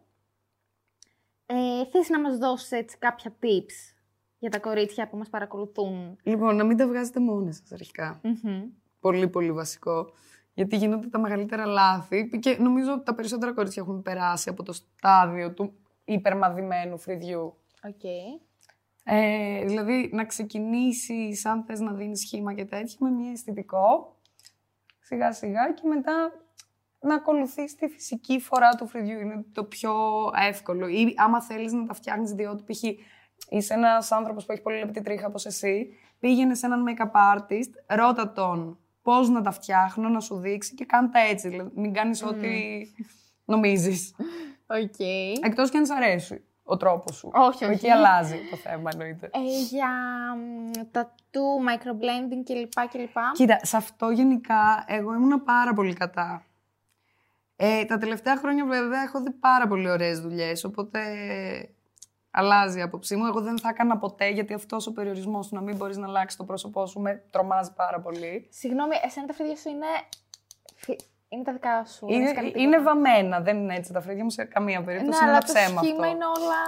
[1.47, 3.95] Ε, θες να μας δώσεις έτσι κάποια tips
[4.39, 8.21] για τα κορίτσια που μας παρακολουθούν; Λοιπόν, να μην τα βγάζετε μόνοι σας αρχικά.
[9.01, 10.13] Πολύ, πολύ βασικό
[10.55, 14.73] γιατί γίνονται τα μεγαλύτερα λάθη και νομίζω ότι τα περισσότερα κορίτσια έχουν περάσει από το
[14.73, 15.73] στάδιο του
[16.05, 17.57] υπερμαδημένου φρυδιού.
[17.83, 18.41] Okay.
[19.05, 24.17] Ε, δηλαδή να ξεκινήσεις αν θες να δίνεις σχήμα και τέτοια με μια αισθητικό
[25.01, 26.33] σιγά σιγά και μετά
[27.01, 29.21] να ακολουθείς τη φυσική φορά του φρυδιού.
[29.21, 29.93] Είναι το πιο
[30.49, 30.87] εύκολο.
[30.89, 32.83] Ή άμα θέλεις να τα φτιάχνεις διότι π.χ.
[33.49, 35.89] είσαι ένας άνθρωπος που έχει πολύ λεπτή τρίχα όπως εσύ,
[36.19, 40.85] πήγαινε σε έναν make-up artist, ρώτα τον πώς να τα φτιάχνω, να σου δείξει και
[40.85, 41.49] κάνε τα έτσι.
[41.49, 42.29] Δηλαδή, μην κάνεις mm.
[42.29, 42.49] ό,τι
[43.45, 44.15] νομίζεις.
[44.67, 45.39] Okay.
[45.43, 47.31] Εκτός και αν σ' αρέσει ο τρόπος σου.
[47.35, 47.73] Όχι, όχι.
[47.73, 49.31] Εκεί αλλάζει το θέμα, εννοείται.
[49.33, 49.39] Ε,
[49.71, 49.89] για
[50.91, 52.89] τα του microblending κλπ.
[52.91, 53.17] κλπ.
[53.33, 56.45] Κοίτα, σε αυτό γενικά εγώ ήμουν πάρα πολύ κατά.
[57.57, 61.01] Ε, τα τελευταία χρόνια βέβαια έχω δει πάρα πολύ ωραίες δουλειές, οπότε
[62.33, 63.27] αλλάζει η άποψή μου.
[63.27, 66.39] Εγώ δεν θα έκανα ποτέ, γιατί αυτός ο περιορισμός του να μην μπορείς να αλλάξεις
[66.39, 68.49] το πρόσωπό σου με τρομάζει πάρα πολύ.
[68.51, 69.87] Συγγνώμη, εσένα τα φρύδια σου είναι.
[71.29, 72.07] Είναι τα δικά σου.
[72.09, 75.19] Είναι, είναι βαμμένα, δεν είναι έτσι τα φρύδια μου σε καμία περίπτωση.
[75.19, 76.61] Ναι, είναι αλλά ψέμα το σχήμα είναι όλα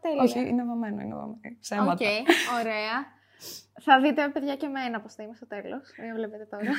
[0.00, 0.22] τέλεια.
[0.22, 1.56] Όχι, είναι βαμμένο, είναι βαμμένο.
[1.60, 1.92] Ψέματα.
[1.92, 2.20] OK, okay,
[2.60, 3.06] ωραία.
[3.80, 5.94] θα δείτε, παιδιά, και εμένα πώς θα είμαι στο τέλος.
[6.00, 6.70] Μην βλέπετε τώρα.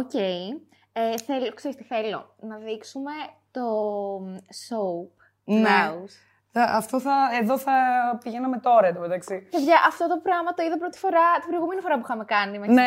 [0.00, 0.10] OK.
[0.12, 0.60] okay.
[0.92, 3.12] ε, θέλω, ξέρεις τι θέλω, να δείξουμε;
[3.54, 3.66] Το
[4.62, 5.14] soap.
[5.44, 5.92] Ναι.
[6.52, 7.72] αυτό θα, εδώ θα
[8.22, 9.48] πηγαίναμε τώρα εδώ μεταξύ.
[9.50, 12.66] Παιδιά, αυτό το πράγμα το είδα πρώτη φορά, την προηγούμενη φορά που είχαμε κάνει με
[12.66, 12.82] ναι.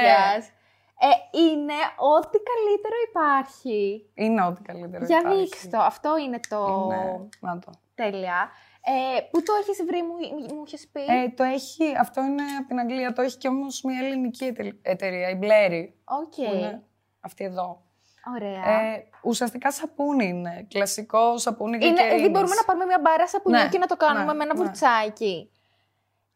[1.00, 1.80] Ε, είναι
[2.16, 4.10] ό,τι καλύτερο υπάρχει.
[4.14, 5.40] Είναι ό,τι καλύτερο Για υπάρχει.
[5.40, 5.80] δείξτε το.
[5.80, 6.88] Αυτό είναι το...
[6.88, 7.72] Ναι, να το.
[7.96, 8.50] Τέλεια.
[8.82, 10.16] Ε, πού το έχεις βρει, μου,
[10.56, 13.14] μου είχες πει; Ε, το έχει, αυτό είναι από την Αγγλία.
[13.14, 15.74] Το έχει και όμως μια ελληνική εταιρεία, η Blair.
[16.22, 16.80] Okay.
[17.20, 17.87] αυτή εδώ.
[18.36, 18.70] Ωραία.
[18.70, 20.68] Ε, ουσιαστικά σαπούνι είναι.
[20.70, 22.16] Κλασικό σαπούνι είναι, γλυκερίνης.
[22.16, 24.54] Δηλαδή μπορούμε να πάρουμε μια μπάρα σαπουνιού Ναι, και να το κάνουμε ναι, με ένα
[24.56, 24.64] ναι.
[24.64, 25.52] βουρτσάκι.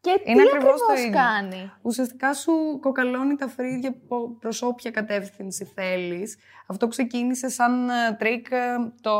[0.02, 1.12] Και Είναι τι ακριβώς το ακριβώς ίδιο.
[1.20, 6.38] κάνει; Ουσιαστικά σου κοκαλώνει τα φρύδια πο- προς όποια κατεύθυνση θέλεις.
[6.68, 8.58] Αυτό ξεκίνησε σαν ε, τρικ ε,
[9.02, 9.12] το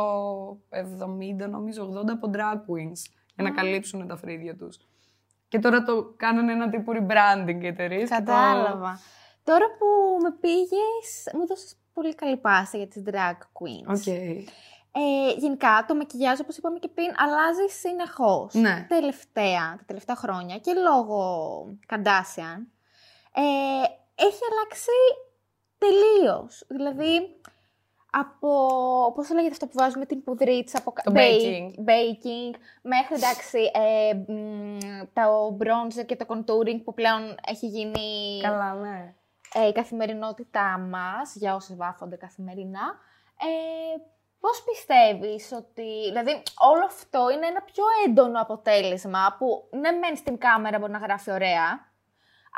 [1.44, 3.00] 70, νομίζω, 80 από drag queens
[3.34, 4.78] για να καλύψουν τα φρύδια τους.
[5.48, 8.08] Και τώρα το κάνανε ένα τύπου rebranding οι εταιρείες.
[8.08, 9.00] και το- Κατάλαβα.
[9.44, 9.86] Τώρα που
[10.22, 13.96] με πήγες, μου δώσες πολύ καλή πάσα για τις drag queens.
[13.96, 14.06] OK.
[14.94, 18.54] Ε, γενικά, το μακιγιάζ, όπως είπαμε και πριν, αλλάζει συνεχώς.
[18.54, 18.86] Ναι.
[18.88, 21.24] Τελευταία, τα τελευταία χρόνια και λόγω
[21.88, 22.60] Kardashian,
[23.34, 23.82] ε,
[24.14, 24.90] έχει αλλάξει
[25.78, 26.64] τελείως.
[26.68, 27.36] Δηλαδή,
[28.10, 28.48] από,
[29.14, 31.68] πώς το λέγεται αυτό που βάζουμε την πουδρίτσα, από κα- Το bake- baking.
[31.88, 34.78] baking, μέχρι, εντάξει, ε, μ,
[35.12, 39.14] το bronzer και το contouring που πλέον έχει γίνει Καλά, ναι.
[39.52, 42.98] Ε, η καθημερινότητά μας, για όσες βάφονται καθημερινά.
[43.36, 43.96] Ε,
[44.40, 50.38] πώς πιστεύεις ότι, δηλαδή όλο αυτό είναι ένα πιο έντονο αποτέλεσμα που ναι μεν στην
[50.38, 51.92] κάμερα μπορεί να γράφει ωραία,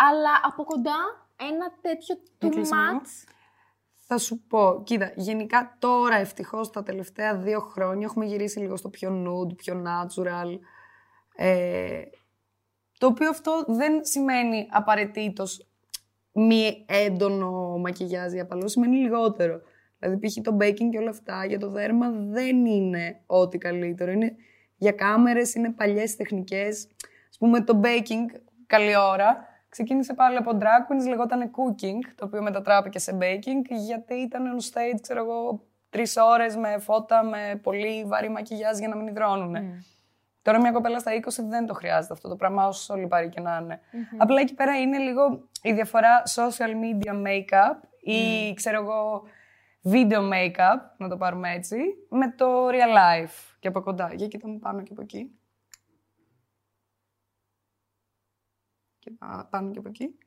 [0.09, 3.01] αλλά από κοντά ένα τέτοιο too Έκλεισε λίγο.
[3.01, 3.33] much.
[4.07, 8.89] Θα σου πω, κοίτα, γενικά τώρα ευτυχώς τα τελευταία δύο χρόνια έχουμε γυρίσει λίγο στο
[8.89, 10.59] πιο nude, πιο natural.
[11.37, 12.03] Ε,
[12.99, 15.69] το οποίο αυτό δεν σημαίνει απαραίτητος
[16.37, 19.61] μη έντονο μακιγιάζ για παλό, σημαίνει λιγότερο.
[19.99, 20.35] Δηλαδή, π.χ.
[20.43, 24.11] το baking και όλα αυτά για το δέρμα δεν είναι ό,τι καλύτερο.
[24.11, 24.35] Είναι
[24.77, 26.89] για κάμερες, είναι παλιές τεχνικές.
[27.31, 29.37] Ας πούμε, το baking, καλή ώρα,
[29.69, 34.63] ξεκίνησε πάλι από drag queens, λεγόταν cooking, το οποίο μετατράπηκε σε baking, γιατί ήταν on
[34.63, 39.57] stage, ξέρω εγώ, τρεις ώρες με φώτα, με πολύ βαρύ μακιγιάζ για να μην υδρώνουν.
[40.43, 43.61] Τώρα μια κοπέλα στα 20 δεν το χρειάζεται αυτό το πράγμα, όσο λιπαρή και να
[43.63, 43.81] είναι.
[44.19, 49.23] Απλά εκεί πέρα είναι λίγο η διαφορά social media make-up ή ξέρω εγώ
[49.83, 51.77] video make-up, να το πάρουμε έτσι,
[52.09, 54.15] με το real life και από κοντά.
[54.15, 55.39] Για κοίτα μου πάνω και από εκεί.
[58.99, 60.19] Και πά- πάνω και από εκεί.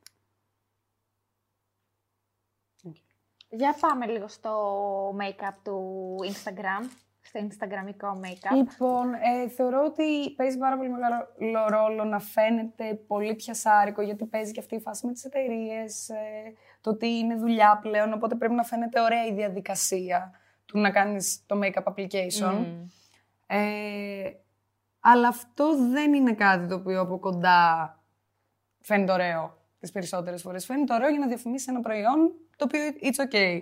[3.49, 6.89] Για πάμε λίγο στο make-up του Instagram,
[7.27, 8.55] στο instagramικό make-up.
[8.55, 14.51] Λοιπόν, ε, θεωρώ ότι παίζει πάρα πολύ μεγάλο ρόλο να φαίνεται πολύ πιασάρικο, γιατί παίζει
[14.51, 16.09] και αυτή η φάση με τις εταιρείες,
[16.81, 20.31] το ότι είναι δουλειά πλέον, οπότε πρέπει να φαίνεται ωραία η διαδικασία
[20.65, 22.53] του να κάνεις το make-up application.
[22.53, 22.85] Μμμ.
[23.47, 24.31] Ε,
[24.99, 27.91] αλλά αυτό δεν είναι κάτι το οποίο από κοντά
[28.81, 30.65] φαίνεται ωραίο τις περισσότερες φορές.
[30.65, 33.61] Φαίνεται ωραίο για να διαφημίσεις ένα προϊόν το οποίο it's okay.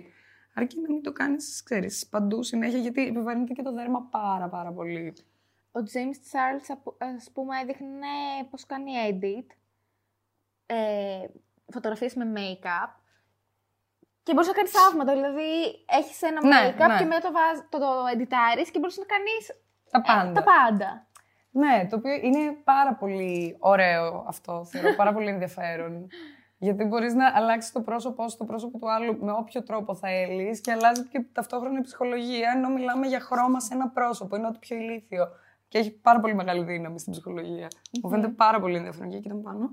[0.58, 4.72] Αρκεί να μην το κάνεις, ξέρεις, παντού συνέχεια, γιατί επιβαρύνεται και το δέρμα πάρα πάρα
[4.72, 5.14] πολύ.
[5.72, 8.06] Ο James Charles, απο- ας πούμε, έδειχνε
[8.50, 9.46] πώς κάνει edit,
[10.66, 11.24] ε,
[11.72, 12.90] φωτογραφίες με make-up
[14.22, 15.50] και μπορείς να κάνεις θαύματα, δηλαδή
[15.88, 16.98] έχεις ένα Ναι, make-up ναι.
[16.98, 19.46] και μετά το, βάζ, το, το editάρεις και μπορείς να κάνεις
[19.90, 20.32] Τα ε, πάντα.
[20.32, 21.06] τα πάντα.
[21.50, 26.06] Ναι, το οποίο είναι πάρα πολύ ωραίο αυτό, θεωρώ, πάρα πολύ ενδιαφέρον.
[26.58, 30.08] Γιατί μπορείς να αλλάξεις το πρόσωπό σου, το πρόσωπο του άλλου με όποιο τρόπο θα
[30.08, 34.46] έλεις και αλλάζει και ταυτόχρονα η ψυχολογία, ενώ μιλάμε για χρώμα σε ένα πρόσωπο, είναι
[34.46, 35.26] ό,τι πιο ηλίθιο.
[35.68, 37.68] Και έχει πάρα πολύ μεγάλη δύναμη στην ψυχολογία.
[38.02, 39.10] Μου φαίνεται πάρα πολύ ενδιαφέρον.
[39.10, 39.70] Για κοίτα μου πάνω.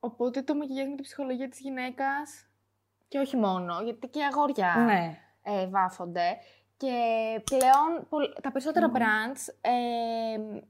[0.00, 2.46] Οπότε το μακιγιάζ με την ψυχολογία της γυναίκας
[3.08, 5.18] και όχι μόνο, γιατί και αγόρια Ναι.
[5.42, 6.36] ε, βάφονται.
[6.76, 6.92] Και
[7.44, 10.60] πλέον πολ- τα περισσότερα brands ε,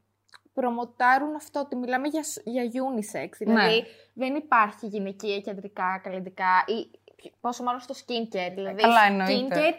[0.59, 3.29] προμοτάρουν αυτό ότι μιλάμε για, σ- για unisex.
[3.39, 3.87] Δηλαδή Ναι.
[4.15, 6.79] δεν υπάρχει γυναικεία και αντρικά καλλιτικά ή
[7.41, 8.53] πόσο μάλλον στο skincare.
[8.55, 9.57] Δηλαδή καλά, εννοείται.
[9.61, 9.75] skincare,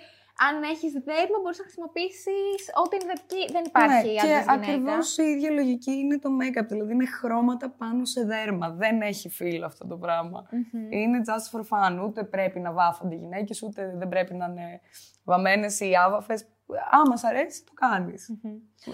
[0.48, 3.52] αν έχεις δέρμα μπορείς να χρησιμοποιήσεις ό,τι είναι δερκή.
[3.52, 4.52] Δεν υπάρχει ναι, άντρας και γυναίκα.
[4.54, 6.66] ακριβώς η ίδια λογική είναι το make-up.
[6.68, 8.70] Δηλαδή είναι χρώματα πάνω σε δέρμα.
[8.70, 10.48] Δεν έχει φύλλο αυτό το πράγμα.
[10.90, 12.04] Είναι just for fun.
[12.06, 14.82] Ούτε πρέπει να βάφονται οι γυναίκες, ούτε δεν πρέπει να είναι
[15.24, 16.46] βαμμένες ή άβαφες.
[16.92, 18.30] Άμα σ' αρέσει, το κάνεις.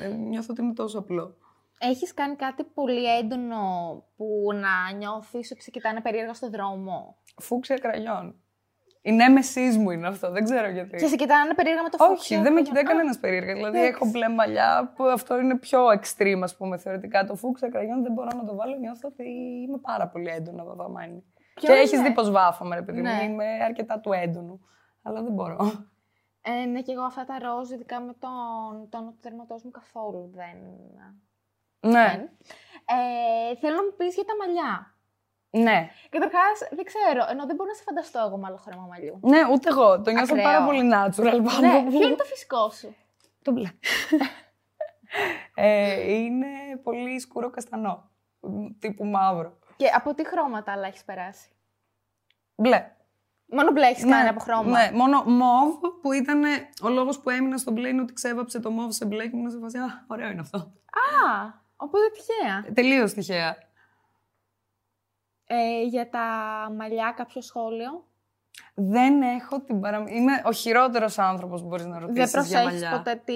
[0.01, 1.35] Ε, νιώθω ότι είναι τόσο απλό.
[1.79, 3.59] Έχεις κάνει κάτι πολύ έντονο
[4.15, 8.39] που να νιώθεις ότι σε κοιτάνε περίεργα στο δρόμο; Φούξια κραγιόν.
[9.01, 10.97] Η νέμεσής μου είναι αυτό, δεν ξέρω γιατί.
[10.97, 12.75] Και σε κοιτάνε περίεργα με το Όχι, φούξια δεν με κραγιόν.
[12.75, 13.53] κοιτάει Α, κανένας περίεργα.
[13.53, 13.93] Δηλαδή, εντάξει.
[13.95, 17.25] έχω μπλε μαλλιά που αυτό είναι πιο extreme, ας πούμε, θεωρητικά.
[17.25, 18.75] Το φούξα κραγιόν δεν μπορώ να το βάλω.
[18.77, 19.23] Νιώθω ότι
[19.67, 21.23] είμαι πάρα πολύ έντονα βαμμένη.
[21.53, 23.07] Ποιο Και είναι; έχεις δει πώ βάφαμε, ρε παιδί μου.
[23.07, 23.23] Ναι.
[23.23, 24.59] Είμαι αρκετά του έντονου.
[25.01, 25.57] Αλλά δεν μπορώ.
[26.41, 30.31] Ε, ναι, και εγώ αυτά τα ροζ, ειδικά με τον τόνο του δερματός μου καθόλου
[30.33, 30.57] δεν...
[31.89, 32.27] ναι,
[32.85, 34.93] Ε, θέλω να μου πεις για τα μαλλιά.
[35.49, 35.89] ναι.
[36.09, 39.19] Καταρχάς, δεν ξέρω, ενώ δεν μπορώ να σε φανταστώ εγώ με άλλο χρώμα μαλλιού.
[39.23, 40.01] Ναι, ούτε εγώ.
[40.01, 40.43] Το νιώθω Ακραίο.
[40.43, 41.89] πάρα πολύ natural πάνω ναι, μου.
[41.89, 42.95] ποιο είναι το φυσικό σου;
[43.41, 43.69] Το μπλε.
[45.55, 46.47] ε, είναι
[46.83, 48.09] πολύ σκούρο καστανό.
[48.79, 49.57] Τύπου μαύρο.
[49.75, 51.49] Και από τι χρώματα άλλα έχεις περάσει;
[52.55, 52.89] Μπλε.
[53.47, 56.43] Μόνο μπλε έχεις κάνει από χρώμα; Ναι, μόνο μοβ που ήταν
[56.81, 59.51] ο λόγος που έμεινα στο μπλε είναι ότι ξέβαψε το μοβ σε μπλε και ήμουν
[59.51, 59.77] σε φάση.
[59.77, 60.57] Α, ωραίο είναι αυτό.
[60.57, 62.73] Α, οπότε τυχαία.
[62.73, 63.57] Τελείως τυχαία.
[65.47, 66.27] Ε, για τα
[66.77, 68.07] μαλλιά, κάποιο σχόλιο;
[68.73, 70.17] Δεν έχω την παραμύθι.
[70.17, 72.31] Είμαι ο χειρότερος άνθρωπος που μπορείς να ρωτήσεις.
[72.31, 73.33] Δεν προσέχεις ποτέ τι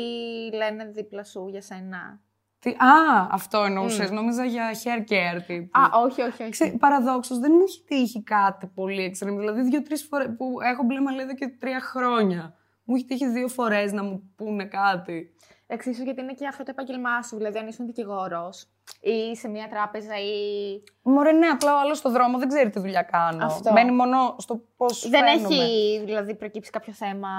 [0.55, 2.21] λένε δίπλα σου για σένα;
[2.59, 2.69] Τι...
[2.69, 4.09] Α, αυτό εννοούσες.
[4.09, 4.13] Mm.
[4.13, 5.79] Νόμιζα για hair care τύπου.
[5.79, 6.43] Α, όχι, όχι.
[6.43, 6.77] όχι.
[6.77, 9.35] Παραδόξως δεν μου έχει τύχει κάτι πολύ extreme.
[9.37, 12.53] Δηλαδή, δύο-τρεις φορές που έχω μπλε μαλλί εδώ και τρία χρόνια.
[12.83, 15.35] Μου έχει τύχει δύο φορές να μου πούνε κάτι.
[15.71, 17.37] Εξίσου γιατί είναι και αυτό το επάγγελμά σου.
[17.37, 18.67] Δηλαδή, αν ήσουν δικηγόρος
[19.01, 20.33] ή σε μια τράπεζα ή.
[21.01, 23.45] Μωρέ, ναι, απλά ο άλλος στο δρόμο δεν ξέρει τι δουλειά κάνω.
[23.45, 23.71] Αυτό.
[23.71, 25.09] Μένει μόνο στο πώς.
[25.09, 27.29] Δεν έχει δηλαδή προκύψει κάποιο θέμα;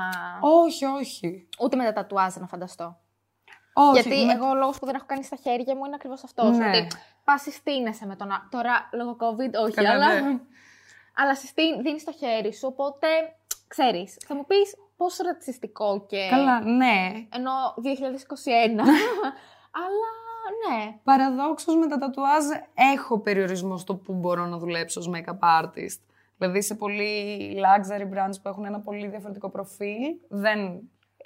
[0.40, 1.49] Όχι, όχι.
[1.61, 2.99] Ούτε με τα τατουάζ, να φανταστώ.
[3.73, 4.33] Όχι, Γιατί με...
[4.33, 6.57] εγώ ο λόγος που δεν έχω κάνει στα χέρια μου είναι ακριβώς αυτός.
[6.57, 6.69] Ναι.
[6.69, 6.87] Ότι
[7.25, 8.29] πα συστήνεσαι με τον.
[8.51, 10.21] Τώρα λόγω COVID, όχι, Καλά, αλλά.
[10.21, 10.40] Ναι.
[11.16, 12.66] αλλά συστήν, δίνεις το χέρι σου.
[12.66, 13.07] Οπότε
[13.66, 16.29] ξέρεις, θα μου πεις πόσο ρατσιστικό και.
[16.31, 17.27] Καλά, ναι.
[17.35, 18.81] Ενώ 2021.
[19.83, 20.11] αλλά
[20.61, 20.99] ναι.
[21.05, 22.45] Παραδόξως με τα τατουάζ
[22.95, 26.01] έχω περιορισμό στο που μπορώ να δουλέψω ως make-up artist.
[26.37, 27.13] Δηλαδή σε πολύ
[27.57, 30.59] luxury brands που έχουν ένα πολύ διαφορετικό προφίλ, δεν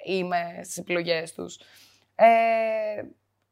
[0.05, 1.59] είμαι στις επιλογές τους.
[2.15, 2.25] Ε,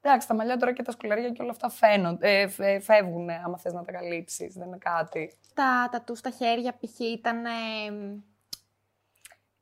[0.01, 3.73] εντάξει, τα μαλλιά τώρα και τα σκουλαρία και όλα αυτά φαίνονται, ε, φεύγουν άμα θες
[3.73, 5.37] να τα καλύψεις, δεν είναι κάτι.
[5.53, 6.99] Τα τατούς στα χέρια π.χ.
[6.99, 7.45] ήταν...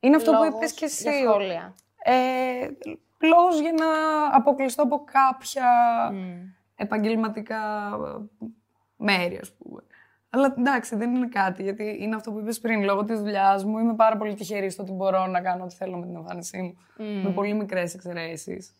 [0.02, 1.10] είναι αυτό που είπες και εσύ.
[1.24, 1.74] σχόλια.
[2.04, 2.68] Ε,
[3.18, 3.86] λόγος για να
[4.36, 5.68] αποκλειστώ από κάποια
[6.76, 7.60] επαγγελματικά
[8.96, 9.82] μέρη, ας πούμε.
[10.30, 12.82] Αλλά εντάξει, δεν είναι κάτι, γιατί είναι αυτό που είπες πριν.
[12.84, 15.96] Λόγω της δουλειάς μου είμαι πάρα πολύ τυχερή στο ότι μπορώ να κάνω ό,τι θέλω
[15.96, 16.76] με την εμφάνισή μου.
[17.22, 18.74] Με πολύ μικρές εξαιρέσεις.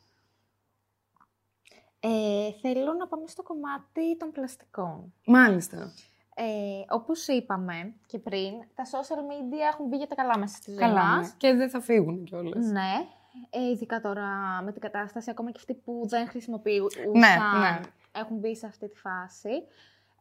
[2.00, 5.12] Ε, θέλω να πάμε στο κομμάτι των πλαστικών.
[5.26, 5.92] Μάλιστα.
[6.34, 6.44] Ε,
[6.88, 10.80] όπως είπαμε και πριν, τα social media έχουν μπει για τα καλά μέσα στη ζωή
[10.80, 11.26] καλά, μας.
[11.26, 11.34] Ναι.
[11.36, 12.66] Και δεν θα φύγουν κιόλας.
[12.66, 13.06] Ναι.
[13.50, 14.26] Ε, ειδικά τώρα
[14.64, 17.80] με την κατάσταση, ακόμα και αυτοί που δεν χρησιμοποιούν, ναι, ναι.
[18.12, 19.50] έχουν μπει σε αυτή τη φάση.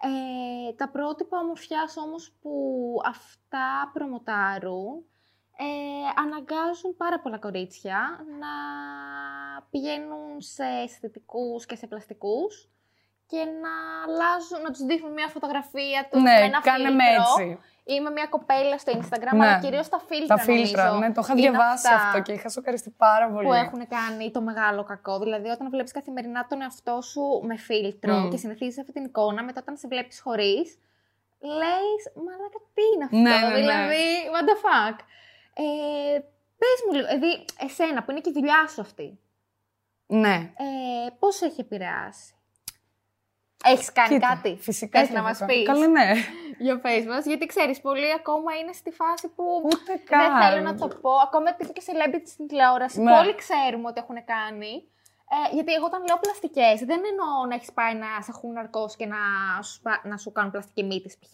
[0.03, 2.51] Ε, τα πρότυπα ομορφιάς όμως που
[3.05, 5.05] αυτά προμοτάρουν
[5.57, 8.53] ε, αναγκάζουν πάρα πολλά κορίτσια να
[9.69, 12.69] πηγαίνουν σε αισθητικούς και σε πλαστικούς
[13.31, 17.05] και να αλλάζουν, να τους δείχνουν μια φωτογραφία του ναι, με ένα κάνε φίλτρο.
[17.19, 17.59] έτσι.
[17.83, 19.45] Είμαι μια κοπέλα στο Instagram, ναι.
[19.45, 22.89] αλλά κυρίως τα φίλτρα Τα φίλτρα, νομίζω, ναι, το είχα διαβάσει αυτό και είχα σοκαριστεί
[22.89, 23.47] πάρα πολύ.
[23.47, 25.19] Που έχουν κάνει το μεγάλο κακό.
[25.19, 29.59] Δηλαδή, όταν βλέπεις καθημερινά τον εαυτό σου με φίλτρο και συνηθίζεις αυτή την εικόνα, μετά
[29.61, 30.77] όταν σε βλέπεις χωρίς,
[31.39, 33.55] λες, μαλάκα τι είναι αυτό, ναι, ναι, ναι.
[33.55, 34.97] δηλαδή, what the fuck.
[35.53, 36.19] Ε,
[36.59, 39.19] πες μου λίγο, δηλαδή, εσένα που είναι και η δουλειά σου αυτή.
[40.07, 40.35] Ναι.
[40.35, 42.33] Ε, πώς έχει επηρεάσει;
[43.63, 45.53] Έχεις κάνει Κοίτα, κάτι; Φυσικά Θες και να έχω μας κάνει.
[45.53, 45.65] πεις.
[45.65, 46.11] Καλά, ναι.
[46.57, 50.41] Για πες μας, γιατί ξέρεις, πολλοί ακόμα είναι στη φάση που Ούτε δεν καν.
[50.41, 51.11] θέλω να το πω.
[51.27, 53.01] Ακόμα τύπου και celebrity στην τηλεόραση.
[53.01, 53.11] Ναι.
[53.17, 54.73] Πολλοί ξέρουμε ότι έχουν κάνει.
[55.35, 58.95] Ε, γιατί εγώ όταν λέω πλαστικές, δεν εννοώ να έχεις πάει να σε έχουν ναρκώσει
[58.97, 59.17] και να
[59.67, 61.33] σου, πα- να σου κάνουν πλαστική μύτη π.χ.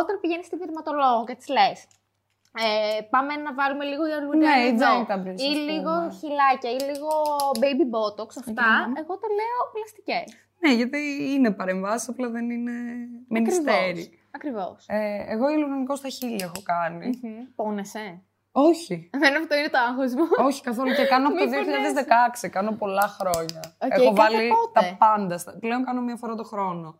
[0.00, 1.78] Όταν πηγαίνεις στη δερματολόγο και της λες.
[2.64, 6.16] Ε, πάμε να βάλουμε λίγο ιαλουρία Ναι, εδώ, injectables, ή ας λίγο πούμε.
[6.20, 7.10] χιλάκια ή λίγο
[7.62, 9.00] baby botox, αυτά, ναι.
[9.00, 10.26] εγώ το λέω πλαστικές.
[10.66, 10.98] Ναι, γιατί
[11.34, 12.72] είναι παρεμβάσεις, απλά δεν είναι
[13.28, 14.18] με νυστέρι.
[14.30, 14.84] Ακριβώς.
[14.88, 17.20] Ε, εγώ υαλουρονικό στα χείλη έχω κάνει.
[17.22, 17.32] Μμμ.
[17.54, 18.22] Πόνεσαι.
[18.52, 19.10] Όχι.
[19.12, 20.24] Εμένα αυτό είναι το άγχος μου.
[20.46, 21.94] Όχι καθόλου και κάνω από το Μη πονέσει.
[22.44, 22.48] 2016.
[22.48, 23.60] Κάνω πολλά χρόνια.
[23.78, 25.38] Οκ, έχω κάθε βάλει πότε; τα πάντα.
[25.38, 26.98] στα- Πλέον κάνω μία φορά το χρόνο.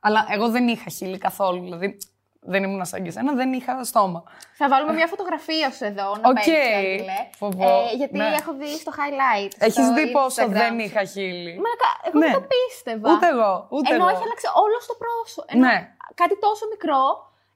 [0.00, 1.62] Αλλά εγώ δεν είχα χείλη καθόλου.
[1.62, 1.96] Δηλαδή
[2.42, 4.22] δεν ήμουν σαν και εσένα, δεν είχα στόμα.
[4.54, 6.34] Θα βάλουμε μια φωτογραφία σου εδώ, να Οκ.
[6.34, 7.18] παίξεις, Άγγελε.
[7.36, 7.68] Φοβό.
[7.68, 8.24] Ε, γιατί Ναι.
[8.40, 9.52] έχω δει στο highlight.
[9.58, 10.84] Έχεις στο δει πόσο Instagram δεν σου.
[10.86, 11.52] είχα χείλη.
[11.64, 12.24] Μαλάκα, εγώ Ναι.
[12.26, 13.12] δεν το πίστευα.
[13.12, 13.52] Ούτε εγώ.
[13.70, 14.12] Ούτε Ενώ εγώ.
[14.14, 15.44] έχει αλλάξει όλο το πρόσωπο.
[15.52, 15.76] Ενώ Ναι.
[16.14, 17.02] κάτι τόσο μικρό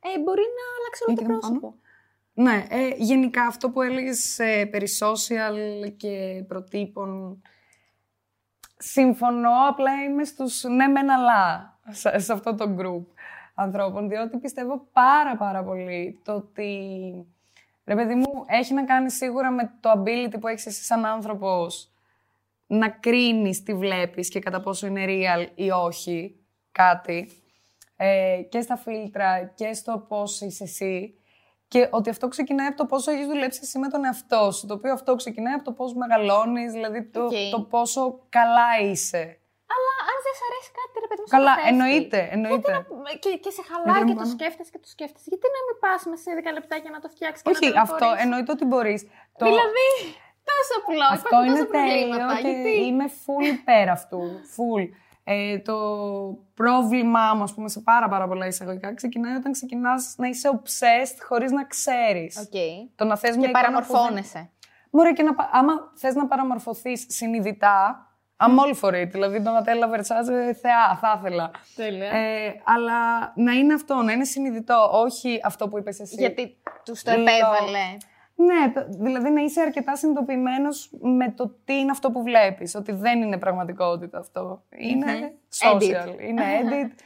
[0.07, 1.69] ε, μπορεί να αλλάξει όλο Για το κοίτα μου πρόσωπο.
[2.45, 5.57] Ναι, ε, γενικά αυτό που έλεγες ε, περί social
[5.97, 7.43] και προτύπων,
[8.79, 11.41] συμφωνώ, απλά είμαι στους ναι μεν αλλά
[11.91, 13.05] σε, σε αυτό το group
[13.55, 16.79] ανθρώπων, διότι πιστεύω πάρα πάρα πολύ το ότι,
[17.85, 21.89] ρε παιδί μου, έχει να κάνει σίγουρα με το ability που έχεις εσύ σαν άνθρωπος
[22.67, 26.37] να κρίνεις τι βλέπεις και κατά πόσο είναι real ή όχι
[26.73, 27.31] κάτι
[27.97, 31.19] ε, και στα φίλτρα και στο πώς είσαι εσύ
[31.69, 34.75] και ότι αυτό ξεκινάει από το πόσο έχεις δουλέψει εσύ με τον εαυτό σου, το
[34.75, 37.33] οποίο αυτό ξεκινάει από το πώς μεγαλώνεις, δηλαδή το, Οκ.
[37.51, 39.25] το πόσο καλά είσαι.
[39.75, 41.71] Αλλά αν δεν σ' αρέσει κάτι, ρε παιδί μου, Καλά, σε πέφτει.
[41.73, 42.73] εννοείται, εννοείται.
[42.77, 43.11] Γιατί να...
[43.23, 44.35] και, και σε χαλάει Γιατί και να το πάμε.
[44.37, 45.29] σκέφτεσαι και το σκέφτεσαι.
[45.33, 47.81] Γιατί να μην πας μέσα σε 10 λεπτάκια να το φτιάξεις και Όχι, να το
[47.87, 49.01] αυτό προχωρήσεις; εννοείται ότι μπορείς.
[49.41, 49.45] Το...
[49.49, 49.87] Δηλαδή,
[50.51, 51.07] τόσο απλό.
[51.17, 52.35] Αυτό υπάρχουν είναι τόσα τέλειο προβλήματα.
[52.43, 52.73] και Γιατί...
[52.89, 54.21] είμαι full υπέρ αυτού.
[54.57, 54.85] Full.
[55.27, 55.77] Ε, το
[56.55, 61.19] πρόβλημά μου, ας πούμε, σε πάρα πάρα πολλά εισαγωγικά, ξεκινάει όταν ξεκινάς να είσαι obsessed
[61.29, 62.49] χωρίς να ξέρεις.
[62.53, 62.89] Okay.
[62.95, 64.51] Το να θες και παραμορφώνεσαι.
[64.91, 69.09] Μωρέ, και να, άμα θες να παραμορφωθείς συνειδητά, I'm all for it.
[69.11, 71.51] Δηλαδή, το Νατέλα Βερσάζε, θεά, θα ήθελα.
[71.77, 72.11] Τέλεια.
[72.11, 76.15] Ε, αλλά να είναι αυτό, να είναι συνειδητό, όχι αυτό που είπες εσύ.
[76.19, 77.97] Γιατί τους το επέβαλε.
[78.37, 82.75] Ναι, δηλαδή να είσαι αρκετά συνειδητοποιημένος με το τι είναι αυτό που βλέπεις.
[82.75, 84.63] Ότι δεν είναι πραγματικότητα αυτό.
[84.77, 86.99] Είναι social, είναι edit.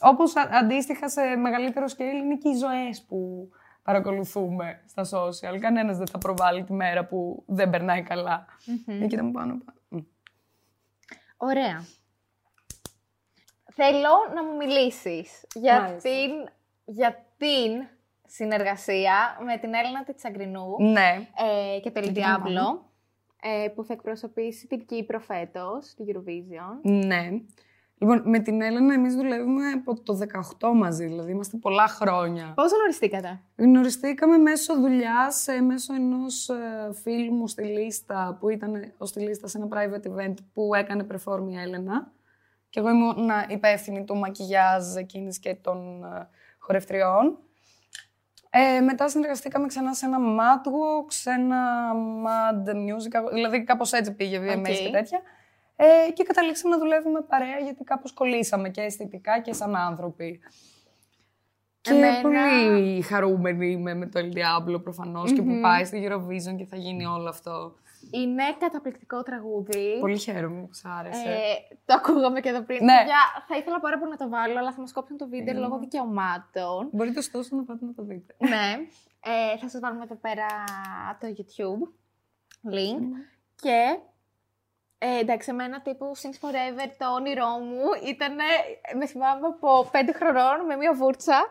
[0.00, 3.48] Όπως αντίστοιχα σε μεγαλύτερο scale είναι και οι ζωές που
[3.82, 5.58] παρακολουθούμε στα social.
[5.60, 8.44] Κανένας δεν θα προβάλλει τη μέρα που δεν περνάει καλά.
[8.46, 9.02] Mm-hmm.
[9.02, 9.62] Εκεί μου πάνω.
[11.44, 11.84] Ωραία.
[13.72, 16.30] Θέλω να μου μιλήσεις για την,
[16.84, 17.88] για την
[18.26, 21.28] συνεργασία με την Έλληνα Τσαγκρινού ναι.
[21.74, 22.90] ε, και το Λιδιάμπλο,
[23.42, 26.90] ε, που θα εκπροσωπήσει την Κύπρο φέτος, τη Eurovision.
[26.90, 27.28] Ναι.
[28.02, 30.18] Λοιπόν, με την Έλενα εμείς δουλεύουμε από το
[30.60, 32.52] 18 μαζί, δηλαδή είμαστε πολλά χρόνια.
[32.56, 39.06] Πώς γνωριστήκατε; Γνωριστήκαμε μέσω δουλειάς, μέσω ενός ε, φίλου μου στη λίστα, που ήταν ο
[39.06, 42.12] στη λίστα σε ένα private event που έκανε perform η Έλενα.
[42.70, 47.38] Και εγώ ήμουν υπεύθυνη του μακιγιάζ εκείνης και των ε, χορευτριών.
[48.50, 51.92] Ε, μετά συνεργαστήκαμε ξανά σε ένα mad walk, σε ένα
[52.26, 54.74] mad music, δηλαδή κάπως έτσι πήγε VMA okay.
[54.84, 55.20] και τέτοια.
[55.76, 60.40] Ε, και καταλήξαμε να δουλεύουμε παρέα γιατί κάπως κολλήσαμε και αισθητικά και σαν άνθρωποι.
[61.80, 62.20] Και Εμένα...
[62.22, 66.76] πολύ χαρούμενη είμαι με το El Diablo προφανως και που πάει στη Eurovision και θα
[66.76, 67.74] γίνει όλο αυτό.
[68.10, 69.98] Είναι καταπληκτικό τραγούδι.
[70.00, 71.28] Πολύ χαίρομαι που σ' άρεσε.
[71.28, 72.84] Ε, το ακούγαμε και εδώ πριν.
[72.84, 73.04] Ναι.
[73.48, 76.88] θα ήθελα πάρα πολύ να το βάλω, αλλά θα μας κόψουν το βίντεο λόγω δικαιωμάτων.
[76.92, 78.34] Μπορείτε ωστόσο να πάτε να το δείτε.
[78.38, 78.76] ναι.
[79.24, 80.46] Ε, θα σας βάλουμε εδώ πέρα
[81.20, 81.82] το YouTube
[82.74, 83.02] link.
[83.54, 83.98] Και
[85.04, 88.34] ε, εντάξει, εμένα τύπου Since Forever το όνειρό μου ήταν,
[88.98, 91.46] με θυμάμαι από πέντε χρονών με μία βούρτσα,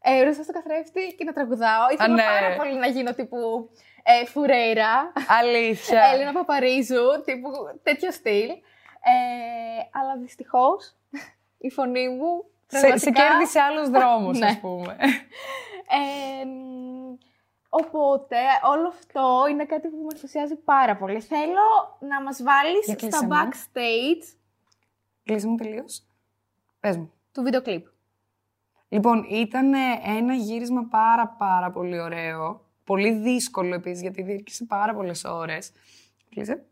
[0.00, 1.90] ε, μπροστά στο καθρέφτη και να τραγουδάω.
[1.92, 2.22] Ήθελα ναι.
[2.22, 3.70] πάρα πολύ να γίνω τύπου
[4.02, 5.12] ε, Φουρέιρα.
[5.28, 6.02] Αλήθεια.
[6.12, 7.50] Έλληνα Παπαρίζου, τύπου
[7.82, 8.48] τέτοιο στυλ.
[8.50, 10.94] Ε, αλλά δυστυχώς
[11.58, 12.44] η φωνή μου.
[12.66, 12.98] Πραγματικά...
[12.98, 14.46] Σε, σε κέρδισε άλλους δρόμους, ναι.
[14.46, 14.96] ας πούμε.
[15.90, 16.44] Ε,
[17.70, 18.36] οπότε,
[18.70, 21.20] όλο αυτό είναι κάτι που με ενθουσιάζει πάρα πολύ.
[21.20, 24.36] Θέλω να μας βάλεις στα backstage.
[25.24, 26.02] Κλείσε μου τελείως.
[26.80, 27.12] Πες μου.
[27.32, 27.86] Του βίντεο κλιπ.
[28.88, 29.72] Λοιπόν, ήταν
[30.04, 32.64] ένα γύρισμα πάρα πάρα πολύ ωραίο.
[32.84, 35.72] Πολύ δύσκολο επίσης, γιατί διήρκησε πάρα πολλές ώρες.
[36.28, 36.64] Κλείσε.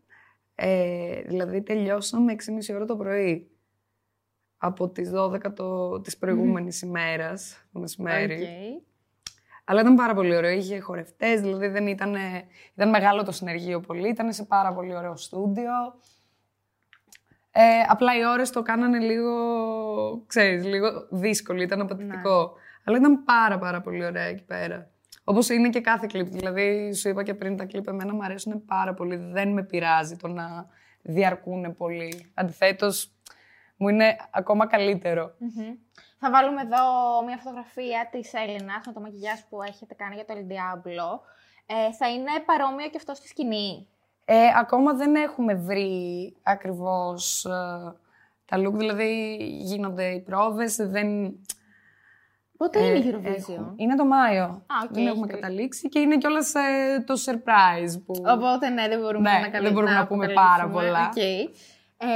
[0.55, 3.51] Ε, δηλαδή τελειώσαμε 6,5 ώρα το πρωί.
[4.57, 8.39] Από τις 12 το, της προηγούμενης ημέρας, το μεσημέρι.
[8.41, 8.88] Okay.
[9.69, 10.51] Αλλά ήταν πάρα πολύ ωραίο.
[10.51, 12.15] Είχε χορευτές, δηλαδή δεν ήταν,
[12.73, 14.09] ήταν μεγάλο το συνεργείο πολύ.
[14.09, 15.71] Ήταν σε πάρα πολύ ωραίο στούντιο.
[17.51, 19.33] Ε, απλά οι ώρες το κάνανε λίγο,
[20.27, 22.37] ξέρεις, λίγο δύσκολο, ήταν απαιτητικό.
[22.37, 22.61] Ναι.
[22.83, 24.89] Αλλά ήταν πάρα πάρα πολύ ωραία εκεί πέρα.
[25.23, 26.27] Όπως είναι και κάθε κλιπ.
[26.27, 29.15] Δηλαδή, σου είπα και πριν, τα κλιπ εμένα μου αρέσουν πάρα πολύ.
[29.15, 30.67] Δεν με πειράζει το να
[31.01, 32.31] διαρκούν πολύ.
[32.33, 33.11] Αντιθέτως,
[33.79, 34.67] μου είναι ακόμα
[36.19, 36.83] Θα βάλουμε εδώ
[37.25, 41.19] μια φωτογραφία της Έλληνας με το μακιγιάζ που έχετε κάνει για το El Diablo.
[41.65, 43.87] Ε, θα είναι παρόμοιο και αυτό στη σκηνή.
[44.25, 47.49] Ε, ακόμα δεν έχουμε βρει ακριβώς ε,
[48.45, 51.39] τα look, δηλαδή γίνονται οι πρόβες, δεν...
[52.57, 53.73] Πότε είναι η ε, Eurovision?
[53.75, 54.43] Είναι το Μάιο.
[54.43, 58.01] Α, okay, δεν έχουμε καταλήξει και είναι κιόλας ε, το surprise.
[58.05, 58.13] Που...
[58.27, 61.13] Οπότε ναι, δεν μπορούμε ναι, να Δεν μπορούμε να, πούμε πάρα πολλά.
[61.15, 61.49] Okay.
[62.01, 62.07] Ε,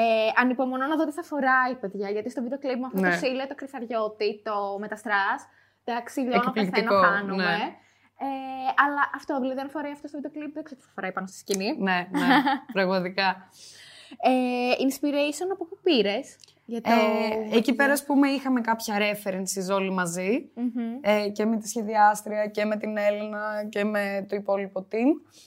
[0.41, 3.09] ανυπομονώ να δω τι θα φοράει, παιδιά, γιατί στο βίντεο κλειπ με αυτό ναι.
[3.09, 5.47] το σίλε, το κρυθαριώτη, το με τα στρας,
[5.83, 7.43] εντάξει, λιώνω, πεθαίνω, χάνομαι.
[7.43, 7.59] Ναι.
[8.17, 8.27] Ε,
[8.85, 11.27] αλλά αυτό, δηλαδή, αν φοράει αυτό στο βίντεο κλειπ, δεν ξέρω τι θα φοράει πάνω
[11.27, 11.75] στη σκηνή.
[11.77, 12.27] ναι, ναι,
[12.77, 13.49] πραγματικά.
[14.21, 16.37] Ε, inspiration από πού πήρες.
[16.65, 16.91] Το...
[16.91, 19.91] Ε, εκεί πέρα, ας πούμε, είχαμε κάποια references όλοι
[21.01, 25.37] ε, και με τη σχεδιάστρια και με την Έλληνα και με το υπόλοιπο team.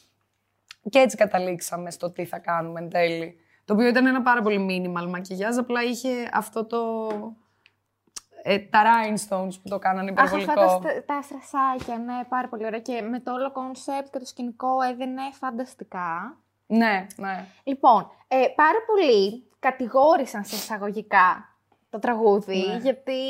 [0.90, 3.40] Και έτσι καταλήξαμε στο τι θα κάνουμε εν τέλει.
[3.66, 7.08] Το οποίο ήταν ένα πάρα πολύ minimal μακιγιάζ, απλά είχε αυτό το...
[8.42, 10.60] Ε, τα rhinestones που το κάνανε υπερβολικό.
[10.60, 12.80] Αχ, αυτά τα, τα στρασάκια, ναι, πάρα πολύ ωραία.
[12.80, 16.36] Και με το όλο concept και το σκηνικό έδαινε φανταστικά.
[16.66, 17.44] Ναι, ναι.
[17.64, 21.56] Λοιπόν, ε, πάρα πολλοί κατηγόρησαν σε εισαγωγικά
[21.90, 22.76] το τραγούδι, ναι.
[22.76, 23.20] γιατί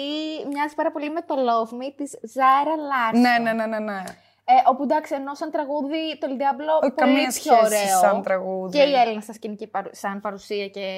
[0.52, 3.20] μοιάζει πάρα πολύ με το Love Me της Ζάρα Λάρσον.
[3.20, 4.02] Ναι, ναι, ναι, ναι, ναι.
[4.48, 7.98] Ε, όπου εντάξει, ενώ σαν τραγούδι το El Diablo πολύ καμία πιο ωραίο.
[8.00, 8.78] σαν τραγούδι.
[8.78, 10.88] Και η Έλενα στα σκηνική σαν παρουσία και,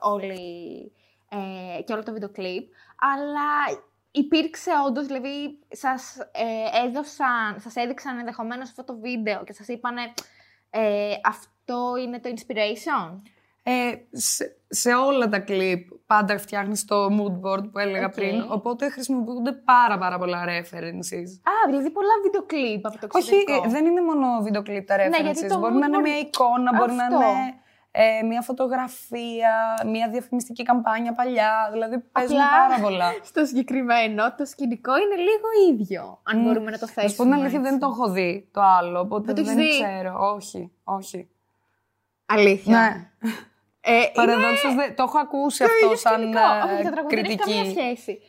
[0.00, 0.92] όλη,
[1.28, 2.72] ε, και όλο το βίντεο κλιπ.
[3.14, 9.68] Αλλά υπήρξε όντως, δηλαδή σας ε, έδωσαν, σας έδειξαν ενδεχομένως αυτό το βίντεο και σας
[9.68, 10.12] είπανε
[10.70, 13.20] ε, αυτό είναι το inspiration.
[13.62, 18.14] Ε, σε, σε όλα τα κλιπ πάντα φτιάχνεις το mood board που έλεγα Οκ.
[18.14, 18.44] πριν.
[18.50, 21.28] Οπότε χρησιμοποιούνται πάρα πάρα πολλά references.
[21.50, 23.66] Α, δηλαδή πολλά βίντεο κλιπ από το Όχι, εξωτερικό.
[23.66, 25.22] ε, δεν είναι μόνο βίντεο κλιπ τα references.
[25.22, 27.16] γιατί το μπορεί mood να είναι board- μια εικόνα, μπορεί να Αυτό.
[27.16, 27.54] είναι
[27.92, 29.52] ε, μια φωτογραφία,
[29.86, 31.68] μια διαφημιστική καμπάνια παλιά.
[31.72, 33.10] Δηλαδή παίζουν Απλά πάρα πολλά.
[33.30, 36.42] Στο συγκεκριμένο, το σκηνικό είναι λίγο ίδιο, αν Μμ.
[36.44, 37.10] μπορούμε να το Να θέσουμε.
[37.10, 37.70] σου πω την αλήθεια, έτσι.
[37.70, 40.32] δεν το έχω δει το άλλο, οπότε Δεν το δεν έχεις δει; ξέρω.
[40.34, 41.28] Όχι, όχι.
[42.26, 42.78] Αλήθεια.
[42.78, 43.08] Ναι.
[43.80, 46.40] Ε, Παραδόξως δεν- το έχω ακούσει το αυτό ίδιο σαν σκηνικό.
[46.40, 47.80] ε, Όχι, το τραγούδι δεν έχει καμία κριτική.
[47.80, 48.20] σχέση.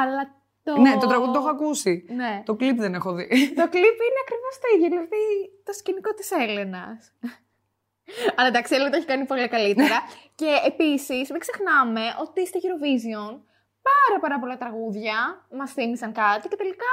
[0.00, 0.22] Αλλά
[0.62, 0.80] το...
[0.80, 2.04] Ναι, το τραγούδι το έχω ακούσει.
[2.20, 2.42] Ναι.
[2.44, 3.26] Το κλιπ δεν έχω δει.
[3.60, 5.22] Το κλιπ είναι ακριβώς το ίδιο, δηλαδή
[5.64, 7.12] το σκηνικό της Έλενας.
[8.36, 9.96] Αλλά εντάξει, η Έλενα το έχει κάνει πολύ καλύτερα.
[10.40, 13.32] και επίσης, μην ξεχνάμε ότι στο Eurovision
[13.88, 16.92] πάρα, πάρα πολλά τραγούδια μας θύμισαν κάτι και τελικά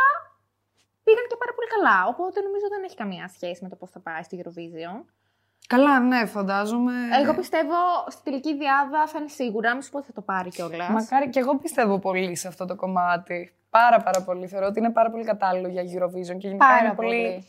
[1.03, 1.97] πήγαν και πάρα πολύ καλά.
[2.13, 4.97] Οπότε νομίζω δεν έχει καμία σχέση με το πώς θα πάει στο Eurovision.
[5.75, 6.93] Καλά, ναι, φαντάζομαι.
[7.21, 7.75] Εγώ πιστεύω
[8.07, 10.89] στη τελική διάδα θα είναι σίγουρα, μην σου πω ότι θα το πάρει κιόλας.
[10.89, 13.53] Μακάρι και εγώ πιστεύω πολύ σε αυτό το κομμάτι.
[13.69, 14.47] Πάρα πάρα πολύ.
[14.47, 17.45] Θεωρώ ότι είναι πάρα πολύ κατάλληλο για Eurovision και γενικά Πάρα είναι πολύ πολύ.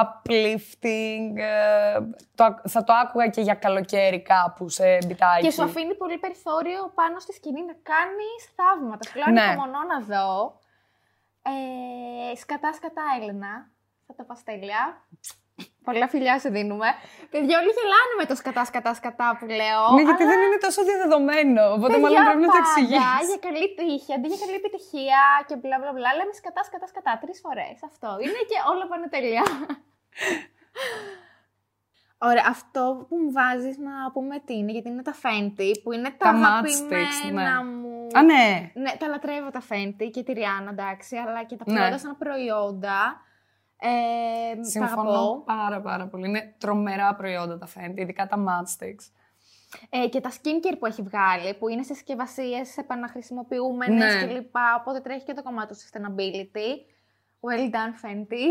[0.00, 1.36] uplifting.
[1.36, 1.98] ε,
[2.34, 5.42] το, ακ- θα το άκουγα και για καλοκαίρι κάπου σε μπιτάκι.
[5.44, 9.08] Και σου αφήνει πολύ περιθώριο πάνω στη σκηνή να κάνει θαύματα.
[9.08, 9.40] Σου λέω, Ναι.
[9.40, 10.58] ανυπομονώ να δω.
[12.32, 13.70] Ε, σκατά, σκατά, Έλενα.
[14.06, 15.06] Θα τα παστέλια.
[15.88, 16.88] Πολλά φιλιά σου δίνουμε.
[17.32, 19.82] Παιδιά, όλοι γελάνε με το σκατά, σκατά, σκατά που λέω.
[19.96, 21.62] Ναι, γιατί αλλά, δεν είναι τόσο διαδεδομένο.
[21.76, 23.26] Οπότε παιδιά, μάλλον πρέπει να το πάντα εξηγήσεις.
[23.30, 27.12] Για καλή τύχη, αντί για καλή επιτυχία και μπλα μπλα μπλα, λέμε σκατά, σκατά, σκατά.
[27.22, 27.76] Τρεις φορές.
[27.90, 29.44] Αυτό είναι και όλα πάνε τέλεια.
[32.28, 36.10] Ωραία, αυτό που μου βάζεις να πούμε τι είναι, γιατί είναι τα Fenty, που είναι
[36.20, 37.70] τα, Τα matchsticks, αγαπημένα ναι.
[37.70, 38.06] μου.
[38.18, 38.70] Α, ναι.
[38.82, 41.74] Ναι, τα λατρεύω τα Fenty και τη Rihanna, εντάξει, αλλά και τα Ναι.
[41.74, 43.00] προϊόντα σαν προϊόντα.
[43.80, 45.42] Ε, τα Συμφωνώ αγαπώ.
[45.44, 46.28] πάρα πάρα πολύ.
[46.28, 49.12] Είναι τρομερά προϊόντα τα Fenty, ειδικά τα matchsticks.
[49.90, 54.26] Ε, και τα skincare που έχει βγάλει, που είναι σε συσκευασίες επαναχρησιμοποιούμενες Ναι.
[54.26, 54.54] κλπ.
[54.78, 56.70] Οπότε τρέχει και το κομμάτι του sustainability.
[57.40, 58.44] Well done, Fenty.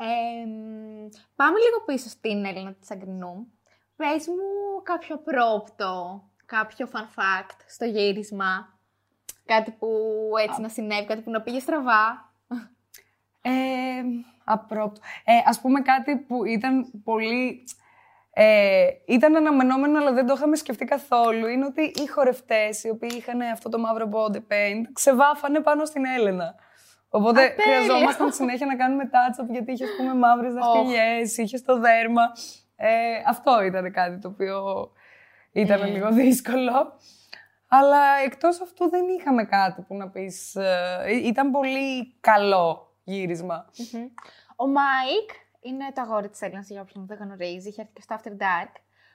[0.00, 3.52] Ε, μ, πάμε λίγο πίσω στην Έλληνα της Αγκρινού.
[3.96, 8.78] Πες μου κάποιο πρόπτο, κάποιο fun fact στο γύρισμα.
[9.44, 9.88] Κάτι που
[10.46, 12.27] έτσι να συνέβη, κάτι που να πήγε στραβά.
[13.48, 14.02] Ε,
[14.44, 15.00] απρόπτω.
[15.24, 17.64] Ε, ας πούμε κάτι που ήταν πολύ...
[18.40, 21.46] Ε, ήταν αναμενόμενο, αλλά δεν το είχαμε σκεφτεί καθόλου.
[21.46, 26.04] Είναι ότι οι χορευτές, οι οποίοι είχαν αυτό το μαύρο body paint, ξεβάφανε πάνω στην
[26.04, 26.54] Έλενα.
[27.08, 27.80] Οπότε Α, τέλεια.
[27.80, 32.22] χρειαζόμασταν συνέχεια να κάνουμε touch-up, γιατί είχες, ας πούμε, μαύρες δαχτυλιές, είχες στο δέρμα.
[32.76, 32.88] Ε,
[33.26, 34.90] αυτό ήταν κάτι το οποίο
[35.52, 35.86] ήταν Ε.
[35.86, 36.92] λίγο δύσκολο.
[37.68, 40.54] Αλλά εκτός αυτού δεν είχαμε κάτι που να πεις...
[40.54, 43.64] ε, ήταν πολύ καλό γύρισμα.
[43.92, 44.06] Μμμ.
[44.56, 45.30] Ο Μάικ
[45.60, 47.68] είναι το αγόρι της Έλενας, για όποιον δεν γνωρίζει.
[47.68, 48.72] Είχε έρθει και στο After Dark.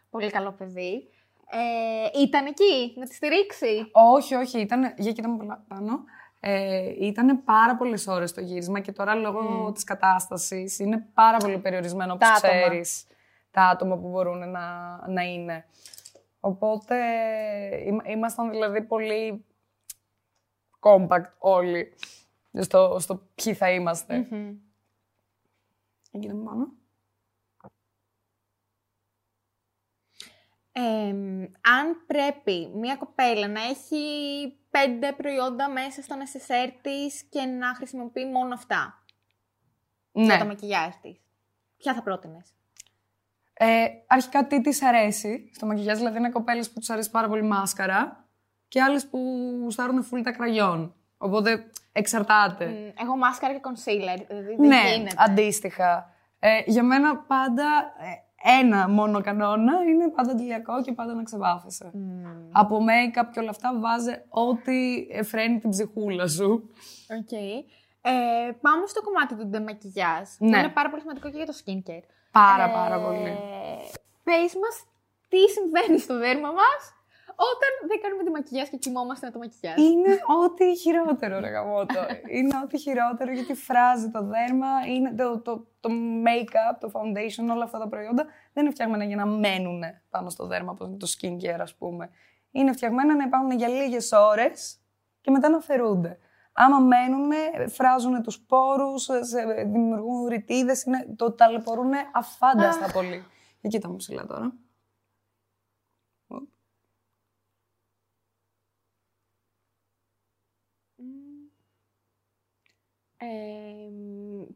[0.09, 1.09] Πολύ καλό παιδί.
[1.49, 3.89] Ε, ήταν εκεί να τη στηρίξει.
[3.91, 4.93] Όχι, όχι, ήταν.
[4.97, 6.03] Για κοίτα μου πολλά πάνω.
[6.39, 11.57] Ε, ήταν πάρα πολλές ώρες το γύρισμα και τώρα λόγω της κατάστασης είναι πάρα πολύ
[11.57, 12.53] περιορισμένο όπως Τα άτομα.
[12.61, 13.05] ξέρεις
[13.51, 14.67] τα άτομα που μπορούν να,
[15.07, 15.65] να είναι.
[16.39, 16.95] Οπότε
[17.85, 19.45] είμα- ήμασταν δηλαδή πολύ
[20.79, 21.93] compact όλοι
[22.61, 24.27] στο, στο ποιοι θα είμαστε.
[24.31, 24.55] Μμμ.
[26.11, 26.71] Έγινε πάνω.
[30.75, 33.97] Εμ, αν πρέπει μια κοπέλα να έχει
[34.69, 39.03] πέντε προϊόντα μέσα στον SSR της και να χρησιμοποιεί μόνο αυτά
[40.11, 40.37] για Ναι.
[40.37, 41.21] το μακιγιάζ της,
[41.77, 42.53] ποια θα πρότεινες;
[43.53, 47.41] Ε, αρχικά τι της αρέσει στο μακιγιάζ, δηλαδή είναι κοπέλες που τους αρέσει πάρα πολύ
[47.41, 48.27] μάσκαρα
[48.67, 49.17] και άλλες που
[49.61, 50.95] γουστάρουν full τα κραγιόν.
[51.17, 52.65] Οπότε εξαρτάται.
[52.65, 55.15] Μ, Εγώ μάσκαρα και concealer, δηλαδή δεν ναι, γίνεται.
[55.17, 56.11] αντίστοιχα.
[56.39, 57.63] Ε, για μένα πάντα
[58.43, 61.91] ε, ένα μόνο κανόνα είναι πάντα αντιλιακό και πάντα να ξεβάφεσαι.
[61.93, 66.69] Μ, Από make-up και όλα αυτά βάζε ό,τι εφραίνει την ψυχούλα σου.
[67.19, 67.31] Οκ.
[68.05, 68.11] Ε,
[68.61, 70.27] πάμε στο κομμάτι του ντεμακιγιάζ.
[70.37, 70.57] που Ναι.
[70.57, 72.05] Είναι πάρα πολύ σημαντικό και για το skincare.
[72.31, 73.37] Πάρα Ε, πάρα πολύ.
[74.23, 74.75] Πες μας
[75.29, 76.81] τι συμβαίνει στο δέρμα μας
[77.35, 79.77] όταν δεν κάνουμε ντεμακιγιάζ και κοιμόμαστε με το μακιγιάζ.
[79.77, 80.11] Είναι
[80.43, 81.99] ό,τι χειρότερο, ρε γαμώτο.
[82.29, 85.89] είναι ό,τι χειρότερο γιατί φράζει το δέρμα, είναι το, το, το
[86.25, 90.45] make-up, το foundation, όλα αυτά τα προϊόντα δεν είναι φτιαγμένα για να μένουν πάνω στο
[90.47, 92.09] δέρμα, όπως είναι το skincare ας πούμε.
[92.51, 94.79] Είναι φτιαγμένα να υπάρχουν για λίγες ώρες
[95.21, 96.17] και μετά να αφαιρούνται.
[96.53, 97.31] Άμα μένουν,
[97.69, 103.25] φράζουν τους πόρους, σε- δημιουργούν ρητίδες, είναι, το ταλαιπωρούν αφάνταστα πολύ.
[103.61, 104.53] Για κοίτα μου ψηλά τώρα.
[113.23, 113.89] Ε,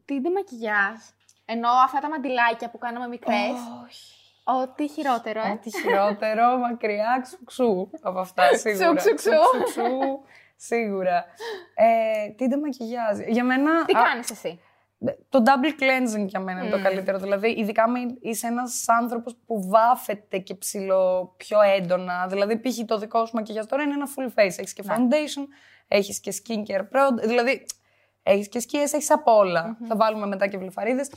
[0.04, 0.98] τι ντεμακιγιάζ.
[1.44, 3.56] Ενώ αυτά τα μαντιλάκια που κάναμε μικρές.
[3.84, 4.12] Όχι.
[4.44, 5.50] Ό,τι χειρότερο, ε.
[5.50, 8.94] Ό,τι χειρότερο, μακριά, ξουξού από αυτά, σίγουρα.
[8.94, 9.30] Ξουξουξού.
[9.30, 10.20] Ξουξουξού,
[10.56, 11.24] σίγουρα.
[11.74, 13.24] Ε, τι δεν μακιγιάζει.
[13.28, 13.84] Για μένα...
[13.84, 14.60] Τι α, κάνεις εσύ;
[15.28, 17.18] Το double cleansing για μένα είναι το καλύτερο.
[17.18, 22.26] Δηλαδή, ειδικά αν είσαι ένας άνθρωπος που βάφεται και ψηλό πιο έντονα.
[22.26, 22.78] Δηλαδή, π.χ.
[22.86, 24.58] το δικό σου μακιγιάζ τώρα είναι ένα full face.
[24.58, 25.46] Έχεις και foundation,
[25.88, 27.22] έχεις και skincare product.
[27.22, 27.66] Δηλαδή,
[28.32, 29.76] έχεις και σκιές, έχεις απ' όλα.
[29.88, 31.10] Θα βάλουμε μετά και βλεφαρίδες.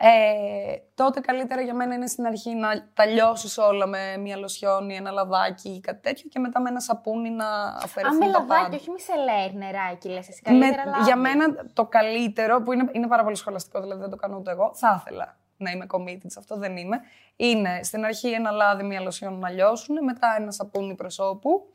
[0.00, 4.90] Ε, τότε καλύτερα για μένα είναι στην αρχή να τα λιώσεις όλα με μια λοσιόν
[4.90, 8.26] ή ένα λαδάκι ή κάτι τέτοιο και μετά με ένα σαπούνι να Αν αφαιρεθούν με
[8.32, 8.54] τα πάντα.
[8.54, 10.42] λαδάκι, όχι μισελέρ νεράκι, λες εσύ.
[10.46, 11.02] Με- Καλύτερα λάδι.
[11.04, 14.50] για μένα το καλύτερο, που είναι, είναι πάρα πολύ σχολαστικό, δηλαδή δεν το κάνω ούτε
[14.50, 17.00] εγώ, θα ήθελα να είμαι committed σε αυτό, δεν είμαι.
[17.36, 21.66] Είναι στην αρχή ένα λάδι, μια λοσιόν να λιώσουν, μετά ένα σαπούνι προσώπου,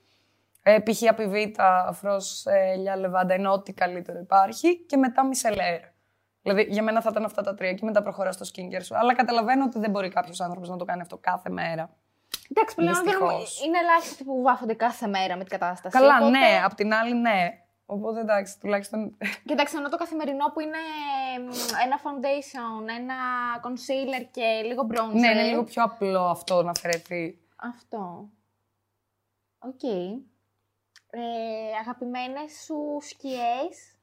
[0.63, 1.09] ε, π.χ.
[1.09, 5.79] απειβήτα, αφρός, ε, ελιά, λεβάντα, είναι ό,τι καλύτερο υπάρχει, και μετά μισελέρ.
[6.41, 8.97] Δηλαδή για μένα θα ήταν αυτά τα τρία και μετά προχωρά στο skincare σου.
[8.97, 11.89] Αλλά καταλαβαίνω ότι δεν μπορεί κάποιος άνθρωπος να το κάνει αυτό κάθε μέρα.
[12.49, 13.63] Εντάξει, πλέον δεν Δυστυχώς.
[13.65, 15.97] είναι ελάχιστοι που βάφονται κάθε μέρα με την κατάσταση.
[15.97, 16.29] Καλά, οπότε...
[16.29, 17.57] ναι, απ' την άλλη ναι.
[17.85, 20.77] Οπότε εντάξει, τουλάχιστον Κοιτάξτε, ενώ το καθημερινό που είναι
[21.47, 21.51] μ,
[21.83, 23.15] ένα foundation, ένα
[23.63, 25.13] concealer και λίγο bronzer.
[25.13, 27.39] ναι, είναι λίγο πιο απλό αυτό να αφαιρεθεί.
[27.55, 28.29] Αυτό.
[29.59, 29.81] Οκ.
[31.15, 33.95] Ε, αγαπημένες σου σκιές;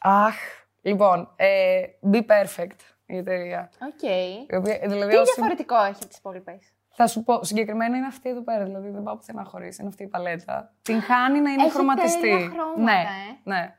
[0.00, 0.34] Αχ,
[0.82, 1.80] λοιπόν, ε,
[2.12, 3.70] BPerfect η εταιρεία.
[3.82, 4.02] Οκ.
[4.50, 8.06] Η οποία, δηλαδή, Τι όσοι- διαφορετικό έχει από τις υπόλοιπες; θα σου πω, συγκεκριμένα είναι
[8.06, 10.74] αυτή εδώ πέρα, δηλαδή δεν πάω πουθενά χωρίς, είναι αυτή η παλέτα.
[10.82, 12.20] Τυχαίνει να είναι Έχει χρωματιστή.
[12.20, 13.50] τέλεια χρώματα, ναι, ε.
[13.50, 13.74] ναι.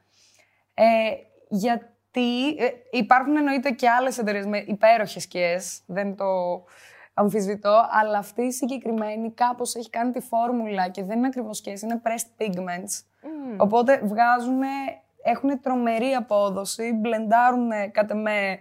[0.74, 1.16] Ε,
[1.50, 6.26] γιατί ε, υπάρχουν εννοείται και άλλες εταιρείες με υπέροχες σκιές, δεν το
[7.14, 11.82] αμφισβητώ, αλλά αυτή η συγκεκριμένη κάπως έχει κάνει τη φόρμουλα και δεν είναι ακριβώς σκιές,
[11.82, 13.04] είναι pressed pigments.
[13.58, 14.62] Οπότε βγάζουν,
[15.24, 18.60] έχουν τρομερή απόδοση, μπλεντάρουν κατ' εμέ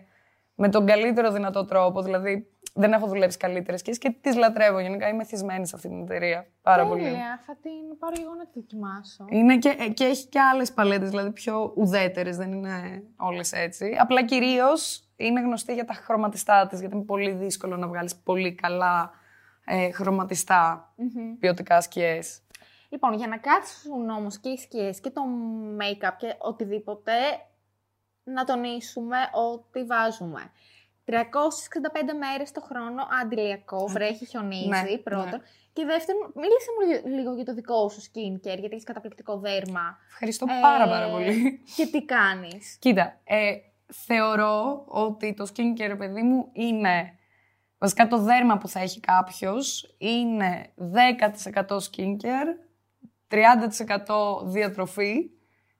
[0.54, 2.02] με τον καλύτερο δυνατό τρόπο.
[2.02, 4.78] Δηλαδή, δεν έχω δουλέψει καλύτερες και και τις λατρεύω.
[4.78, 6.46] Γενικά είμαι θυσμένη σε αυτή την εταιρεία.
[6.62, 7.02] Πάρα πολύ.
[7.02, 9.24] Τέλεια, θα την πάρω εγώ να τη δοκιμάσω.
[9.28, 13.96] Είναι και, ε, και έχει και άλλες παλέτες, δηλαδή πιο ουδέτερες, δεν είναι όλες έτσι.
[13.98, 18.54] Απλά κυρίως είναι γνωστή για τα χρωματιστά της, γιατί είναι πολύ δύσκολο να βγάλεις πολύ
[18.54, 19.10] καλά
[19.64, 20.94] ε, χρωματιστά
[21.38, 22.40] ποιοτικά σκιές.
[22.88, 25.22] Λοιπόν, για να κάτσουν όμως και οι σκιές και το
[25.80, 27.12] make-up και οτιδήποτε,
[28.24, 30.50] να τονίσουμε ότι βάζουμε
[31.10, 35.28] 365 μέρες το χρόνο αντιλιακό, βρέχει, χιονίζει, Ναι, πρώτον.
[35.30, 35.38] ναι.
[35.72, 39.98] Και δεύτερον, μίλησε μου λι- λίγο για το δικό σου skincare, γιατί έχεις καταπληκτικό δέρμα.
[40.10, 41.60] Ευχαριστώ πάρα Ε, πάρα πολύ.
[41.76, 43.52] Και τι κάνεις; Κοίτα, ε,
[43.92, 47.14] θεωρώ ότι το skincare, παιδί μου, είναι...
[47.78, 52.50] Βασικά το δέρμα που θα έχει κάποιος είναι 10% skincare,
[53.28, 55.30] 30% διατροφή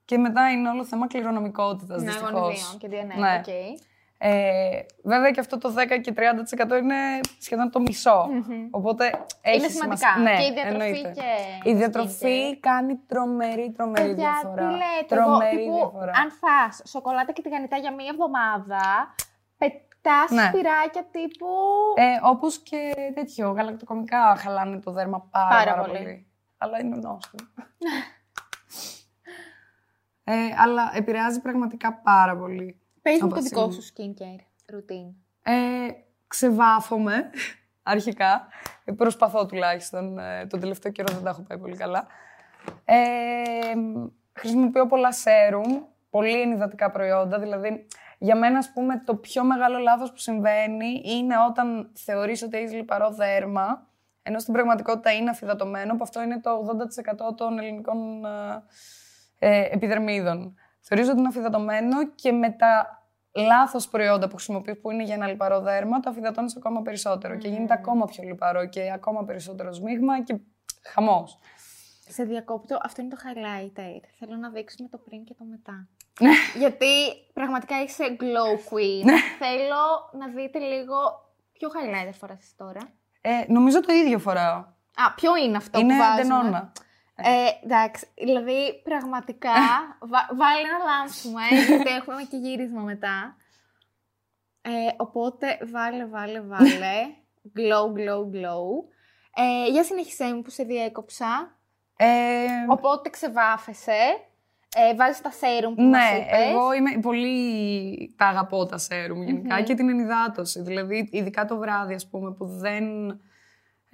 [0.05, 2.31] και μετά είναι όλο θέμα κληρονομικότητας, Ναι, δυστυχώς.
[2.33, 3.43] γονιδίων και DNA, Ναι.
[3.47, 3.79] οκ.
[4.23, 4.71] Ε,
[5.03, 6.95] βέβαια και αυτό το 10 και 30% είναι
[7.39, 8.29] σχεδόν το μισό
[8.71, 9.05] Οπότε
[9.41, 10.09] έχει Είναι σημασία.
[10.09, 10.31] σημαντικά.
[10.31, 11.13] Ναι, και η διατροφή εννοείται.
[11.63, 14.67] και Η το διατροφή κάνει τρομερή, τρομερή Παιδιά, διαφορά.
[14.67, 16.13] τι λέτε, εγώ, τρομερή τύπου, διαφορά.
[16.23, 19.15] αν φας σοκολάτα και τηγανιτά για μία εβδομάδα,
[19.59, 20.43] πετάς Ναι.
[20.43, 21.47] σπυράκια τύπου...
[21.95, 25.99] Ε, όπως και τέτοιο, γαλακτοκομικά χαλάνε το δέρμα πάρα, Πάρα πάρα, πολύ.
[25.99, 26.27] πολύ.
[26.59, 27.49] Αλλά είναι νόστιμο.
[30.25, 32.81] ε, αλλά επηρεάζει πραγματικά πάρα πολύ.
[33.03, 33.73] Πες μου το όπως δικό είναι.
[33.73, 34.41] σου skincare
[34.75, 35.15] routine.
[35.43, 35.89] Ε,
[36.27, 37.31] ξεβάφομαι
[37.83, 38.49] αρχικά.
[38.85, 40.19] Ε, προσπαθώ τουλάχιστον.
[40.19, 42.07] Ε, τον τελευταίο καιρό δεν τα έχω πάει πολύ καλά.
[42.85, 42.97] Ε,
[44.33, 47.39] χρησιμοποιώ πολλά σέρουμ, πολύ ενυδατικά προϊόντα.
[47.39, 47.87] Δηλαδή,
[48.19, 52.73] για μένα, ας πούμε, το πιο μεγάλο λάθος που συμβαίνει είναι όταν θεωρείς ότι έχεις
[52.73, 53.87] λιπαρό δέρμα,
[54.23, 56.77] ενώ στην πραγματικότητα είναι αφυδατωμένο, που αυτό είναι το
[57.31, 58.63] 80% των ελληνικών ε,
[59.39, 60.55] ε, επιδερμίδων.
[60.81, 63.03] Θεωρείς ότι είναι αφυδατωμένο και με τα
[63.35, 67.49] λάθος προϊόντα που χρησιμοποιείς που είναι για ένα λιπαρό δέρμα, το αφυδατώνεις ακόμα περισσότερο και
[67.49, 70.39] γίνεται ακόμα πιο λιπαρό και ακόμα περισσότερο σμίγμα και
[70.83, 71.39] χαμός.
[72.09, 74.01] Σε διακόπτω, αυτό είναι το highlighter.
[74.19, 75.89] Θέλω να δείξουμε το πριν και το μετά.
[76.59, 76.87] Γιατί
[77.33, 79.09] πραγματικά είσαι glow queen.
[79.39, 80.97] Θέλω να δείτε λίγο
[81.53, 82.81] ποιο highlighter φοράς εσύ τώρα.
[83.21, 84.59] Ε, νομίζω το ίδιο φοράω.
[84.95, 86.73] Α, ποιο είναι αυτό είναι που βάζουμε; ντενόνα.
[87.23, 89.51] Ε, εντάξει, δηλαδή πραγματικά
[90.11, 93.37] βα, βάλε να λάμψουμε, γιατί έχουμε και γύρισμα μετά.
[94.63, 96.97] Ε, οπότε βάλε, βάλε, βάλε.
[97.57, 98.85] glow, glow, glow.
[99.35, 101.59] Ε, για συνέχισέ μου που σε διέκοψα.
[101.97, 104.19] Ε, Οπότε ξεβάφεσαι.
[104.77, 106.49] Ε, βάζεις τα σέρουμ που μας ναι, είπες.
[106.49, 108.15] εγώ είμαι πολύ...
[108.17, 110.63] Τα αγαπώ τα σέρουμ γενικά και την ενυδάτωση.
[110.63, 112.85] Δηλαδή, ειδικά το βράδυ, ας πούμε, που δεν...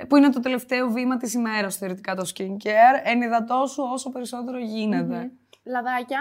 [0.08, 5.30] που είναι το τελευταίο βήμα της ημέρας, θεωρητικά, το skincare, ενυδατώσου όσο περισσότερο γίνεται.
[5.64, 6.20] Λαδάκια.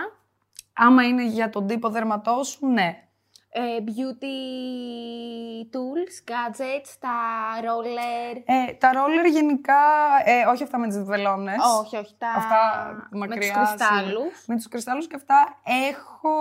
[0.73, 2.97] Άμα είναι για τον τύπο δέρματός σου, ναι.
[3.49, 4.35] ε, beauty
[5.73, 7.17] tools, gadgets, τα
[7.61, 8.41] roller.
[8.45, 9.83] Ε, τα roller γενικά,
[10.25, 11.55] ε, όχι αυτά με τις βελόνες.
[11.79, 12.57] Όχι, όχι, τα αυτά
[13.11, 13.37] μακριά.
[13.37, 14.45] με τους κρυστάλλους.
[14.47, 15.57] Με τους κρυστάλλους και αυτά
[15.91, 16.35] έχω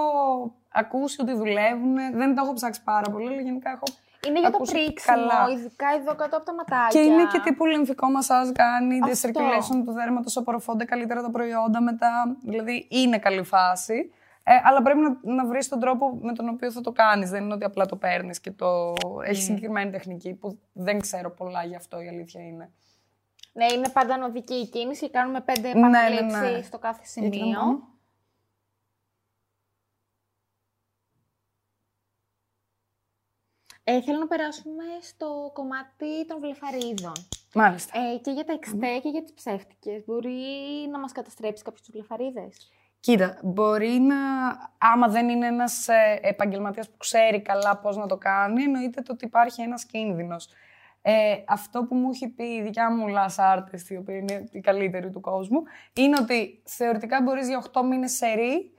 [0.73, 1.95] ακούσει ότι δουλεύουν.
[2.13, 3.85] Δεν το έχω ψάξει πάρα πολύ, αλλά γενικά έχω
[4.27, 5.47] είναι για το πρίξιμο, καλά.
[5.53, 6.89] ειδικά εδώ κάτω από τα ματάκια.
[6.89, 12.37] Και είναι και τύπου λυμφικό μασάζ κάνει, circulation του δέρματος, απορροφώνται καλύτερα τα προϊόντα μετά.
[12.43, 14.13] Δηλαδή είναι καλή φάση.
[14.47, 17.31] Ε, αλλά πρέπει να, να βρεις τον τρόπο με τον οποίο θα το κάνεις.
[17.31, 18.93] Δεν είναι ότι απλά το παίρνεις και το.
[19.25, 22.71] Έχεις συγκεκριμένη τεχνική που δεν ξέρω πολλά γι' αυτό η αλήθεια είναι.
[23.53, 25.11] Ναι, είναι πάντα νοδική η κίνηση.
[25.11, 26.63] Κάνουμε πέντε επαναλήψει ναι, ναι, ναι.
[26.63, 27.94] στο κάθε σημείο.
[33.85, 37.13] Ε, θέλω να περάσουμε στο κομμάτι των βλεφαρίδων.
[37.55, 37.99] Μάλιστα.
[37.99, 40.03] Ε, και για τα εξτέ και για τις ψεύτικες.
[40.07, 40.33] Μπορεί
[40.91, 42.71] να μας καταστρέψει κάποιους τους βλεφαρίδες;
[43.01, 44.17] Κοίτα, μπορεί να,
[44.79, 49.13] άμα δεν είναι ένας ε, επαγγελματίας που ξέρει καλά πώς να το κάνει, εννοείται το
[49.13, 50.49] ότι υπάρχει ένας κίνδυνος.
[51.03, 54.61] Ε, αυτό που μου έχει πει η δικιά μου last artist, η οποία είναι η
[54.61, 55.63] καλύτερη του κόσμου,
[55.93, 58.74] είναι ότι θεωρητικά μπορείς για 8 μήνες σερή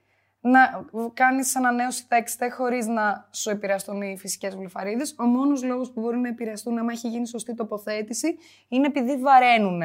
[0.50, 5.16] να κάνεις ανανέωση τα εξτέ χωρίς να σου επηρεαστούν οι φυσικές γλυφαρίδες.
[5.20, 8.38] Ο μόνος λόγος που μπορεί να επηρεαστούν, άμα έχει γίνει σωστή τοποθέτηση,
[8.68, 9.82] είναι επειδή βαραίνουν.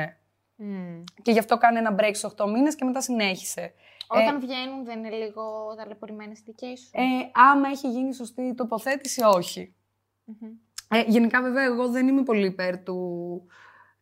[0.59, 1.05] Mm.
[1.23, 3.73] Και γι' αυτό κάνει ένα break σε 8 μήνες και μετά συνέχισε.
[4.09, 8.55] Όταν ε, βγαίνουν δεν είναι λίγο ταλαιπωρημένες οι δικές σου; Ε, άμα έχει γίνει σωστή
[8.55, 9.23] τοποθέτηση,
[10.89, 13.43] Ε, γενικά, βέβαια, εγώ δεν είμαι πολύ υπέρ του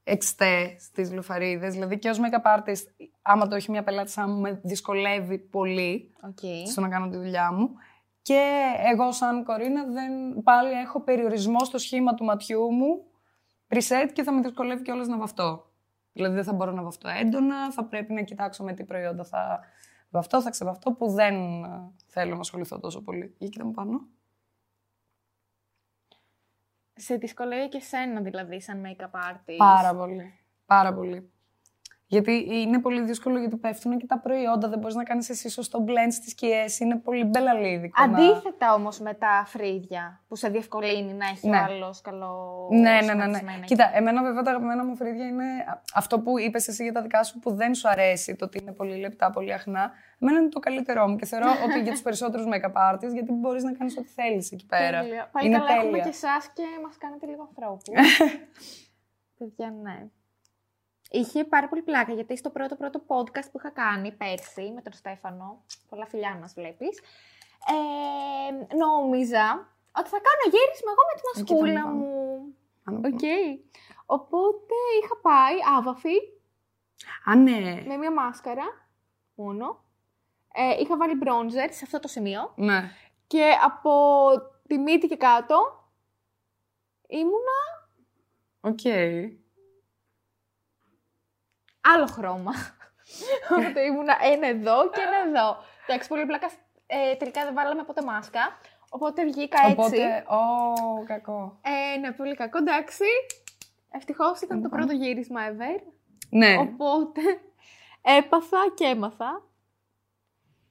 [0.04, 1.68] εξτέ στις λουφαρίδε.
[1.68, 6.14] Δηλαδή και ως make-up artist, άμα το έχει μια πελάτη σαν μου, με δυσκολεύει πολύ
[6.26, 6.66] okay.
[6.66, 7.70] στο να κάνω τη δουλειά μου.
[8.22, 8.58] Και
[8.92, 13.04] εγώ σαν Κορίνα δεν, πάλι έχω περιορισμό στο σχήμα του ματιού μου,
[13.68, 15.70] preset και θα με δυσκολεύει κιόλας να βαφτώ.
[16.12, 19.60] Δηλαδή δεν θα μπορώ να βαφτώ έντονα, θα πρέπει να κοιτάξω με τι προϊόντα θα
[20.10, 21.34] βαφτώ, θα ξεβαφτώ, που δεν
[22.06, 23.34] θέλω να ασχοληθώ τόσο πολύ.
[23.38, 24.06] Για κοίτα μου πάνω.
[26.94, 29.56] Σε δυσκολεύει και σένα δηλαδή, σαν make-up artist.
[29.56, 30.38] Πάρα πολύ.
[30.66, 31.32] Πάρα πολύ.
[32.10, 34.68] Γιατί είναι πολύ δύσκολο γιατί πέφτουν και τα προϊόντα.
[34.68, 36.78] Δεν μπορείς να κάνεις εσύ σωστό blend στις σκιές.
[36.78, 38.02] Είναι πολύ μπελαλίδικο.
[38.02, 38.72] Αντίθετα να...
[38.72, 41.58] όμως με τα φρύδια που σε διευκολύνει να έχει ναι.
[41.58, 42.68] άλλος καλό.
[42.70, 43.40] Ναι, ναι, ναι, ναι.
[43.64, 45.44] Κοίτα, εμένα βέβαια τα αγαπημένα μου φρύδια είναι
[45.94, 48.72] αυτό που είπες εσύ για τα δικά σου που δεν σου αρέσει το ότι είναι
[48.72, 49.90] πολύ λεπτά, πολύ αχνά.
[50.18, 53.62] Εμένα είναι το καλύτερό μου και θεωρώ ότι για τους περισσότερους make-up artists γιατί μπορείς
[53.62, 55.00] να κάνεις ό,τι θέλεις εκεί πέρα.
[55.00, 55.28] Τέλεια.
[55.32, 57.82] Πάλι είναι καλά, έχουμε και εσάς και μας κάνετε λίγο ανθρώπους.
[59.38, 60.08] Παιδιά, ναι.
[61.10, 64.92] Είχε πάρα πολύ πλάκα γιατί στο πρώτο πρώτο podcast που είχα κάνει πέρσι με τον
[64.92, 67.00] Στέφανο, πολλά φιλιά μας βλέπεις,
[67.68, 72.54] ε, νόμιζα ότι θα κάνω γύρισμα εγώ με τη μασκούλα μου.
[73.08, 73.24] Οκ.
[74.06, 76.16] Οπότε είχα πάει άβαφη.
[77.24, 77.82] Α, ναι.
[77.86, 78.64] Με μια μάσκαρα
[79.34, 79.84] μόνο.
[80.52, 82.52] Ε, είχα βάλει bronzer σε αυτό το σημείο.
[82.54, 82.90] Ναι.
[83.26, 83.90] Και από
[84.66, 85.88] τη μύτη και κάτω
[87.06, 87.88] ήμουνα...
[88.60, 88.80] Οκ
[91.80, 92.52] άλλο χρώμα.
[93.52, 95.56] Οπότε ήμουνα ένα εδώ και ένα εδώ.
[95.86, 96.50] Εντάξει, πολύ πλάκα.
[96.86, 98.58] Ε, τελικά δεν βάλαμε ποτέ μάσκα.
[98.90, 99.78] Οπότε βγήκα έτσι.
[99.78, 101.58] Οπότε, ω, κακό.
[101.62, 102.58] Ε, ναι, πολύ κακό.
[102.58, 103.04] Εντάξει.
[103.90, 105.82] Ευτυχώς ήταν το πρώτο γύρισμα ever.
[106.30, 106.56] Ναι.
[106.58, 107.20] Οπότε
[108.02, 109.42] έπαθα και έμαθα.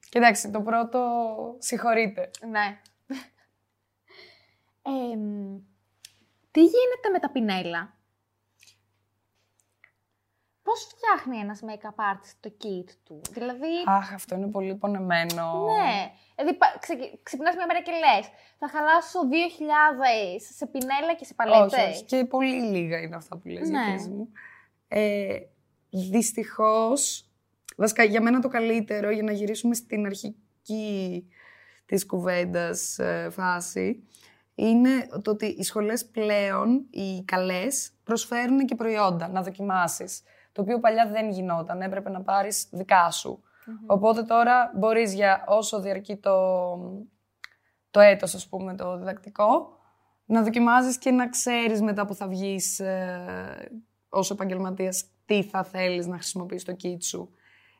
[0.10, 1.02] Κοιτάξτε, το πρώτο
[1.60, 2.30] συγχωρείτε.
[2.50, 2.80] Ναι.
[6.52, 7.97] τι γίνεται με τα πινέλα;
[10.68, 13.74] Πώς φτιάχνει ένας make-up artist το kit του, Δηλαδή.
[13.86, 15.66] Αχ, αυτό είναι πολύ πονεμένο.
[15.66, 16.12] Ναι.
[16.36, 16.58] Δηλαδή,
[17.24, 19.34] ξυπνάς μια μέρα και λες, θα χαλάσω 2.000
[20.56, 21.96] σε πινέλα και σε παλέτες.
[21.96, 23.96] Όχι, Και πολύ λίγα είναι αυτά που λες, ναι.
[24.10, 24.30] μου.
[24.88, 25.38] Ε,
[25.90, 27.30] Δυστυχώς,
[27.78, 31.28] βασικά για μένα το καλύτερο, για να γυρίσουμε στην αρχική
[31.86, 34.08] της κουβέντας ε, φάση,
[34.56, 40.22] είναι το ότι οι σχολές πλέον, οι καλές, προσφέρουν και προϊόντα να δοκιμάσεις
[40.58, 41.82] το οποίο παλιά δεν γινόταν.
[41.82, 43.44] Έπρεπε να πάρεις δικά σου.
[43.86, 46.34] Οπότε τώρα μπορείς για όσο διαρκεί το,
[47.92, 49.78] το έτος, ας πούμε, το διδακτικό,
[50.26, 53.70] να δοκιμάζεις και να ξέρεις μετά που θα βγεις ε,
[54.10, 57.30] ως επαγγελματίας τι θα θέλεις να χρησιμοποιείς το kit σου.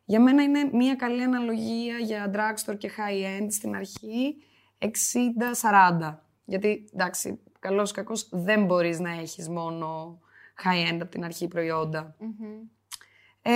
[0.06, 4.36] Για μένα είναι μια καλή αναλογία για drugstore και high-end στην αρχή
[4.80, 6.18] 60-40.
[6.46, 10.20] Γιατί, εντάξει, καλός κακός δεν μπορείς να έχεις μόνο
[10.64, 11.48] high-end από την αρχή
[13.42, 13.52] Ε,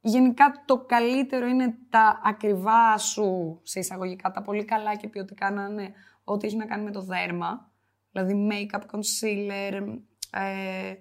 [0.00, 5.64] γενικά το καλύτερο είναι τα ακριβά σου, σε εισαγωγικά, τα πολύ καλά και ποιοτικά να
[5.64, 5.92] είναι
[6.24, 7.72] ό,τι έχει να κάνει με το δέρμα.
[8.12, 9.98] Δηλαδή make-up, concealer,
[10.30, 10.94] ε,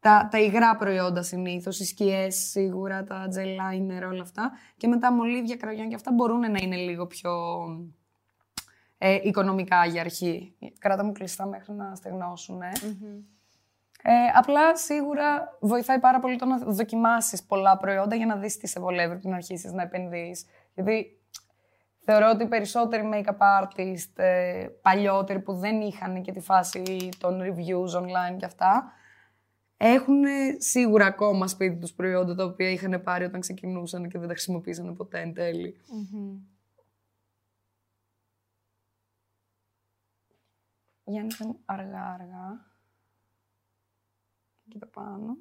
[0.00, 4.52] τα, τα υγρά προϊόντα συνήθως, οι σκιές σίγουρα, τα gel liner, όλα αυτά.
[4.76, 7.32] Και μετά μολύβια, κραγιόν και αυτά μπορούν να είναι λίγο πιο
[8.98, 10.54] ε, οικονομικά για αρχή.
[10.78, 12.62] Κράτα μου κλειστά μέχρι να στεγνώσουν.
[12.62, 12.72] Ε.
[14.06, 18.66] Ε, απλά σίγουρα βοηθάει πάρα πολύ το να δοκιμάσεις πολλά προϊόντα για να δεις τι
[18.66, 20.46] σε βολεύει πριν αρχίσεις να επενδύεις.
[20.74, 21.20] Γιατί
[21.98, 27.40] θεωρώ ότι οι περισσότεροι make-up artist, ε, παλιότεροι που δεν είχαν και τη φάση των
[27.42, 28.92] reviews online και αυτά,
[29.76, 30.24] έχουν
[30.58, 34.96] σίγουρα ακόμα σπίτι τους προϊόντα τα οποία είχαν πάρει όταν ξεκινούσαν και δεν τα χρησιμοποίησαν
[34.96, 35.80] ποτέ εν τελει
[41.04, 41.28] Για να
[41.64, 42.73] αργά-αργά.
[44.74, 45.36] Κοίτα πάνω.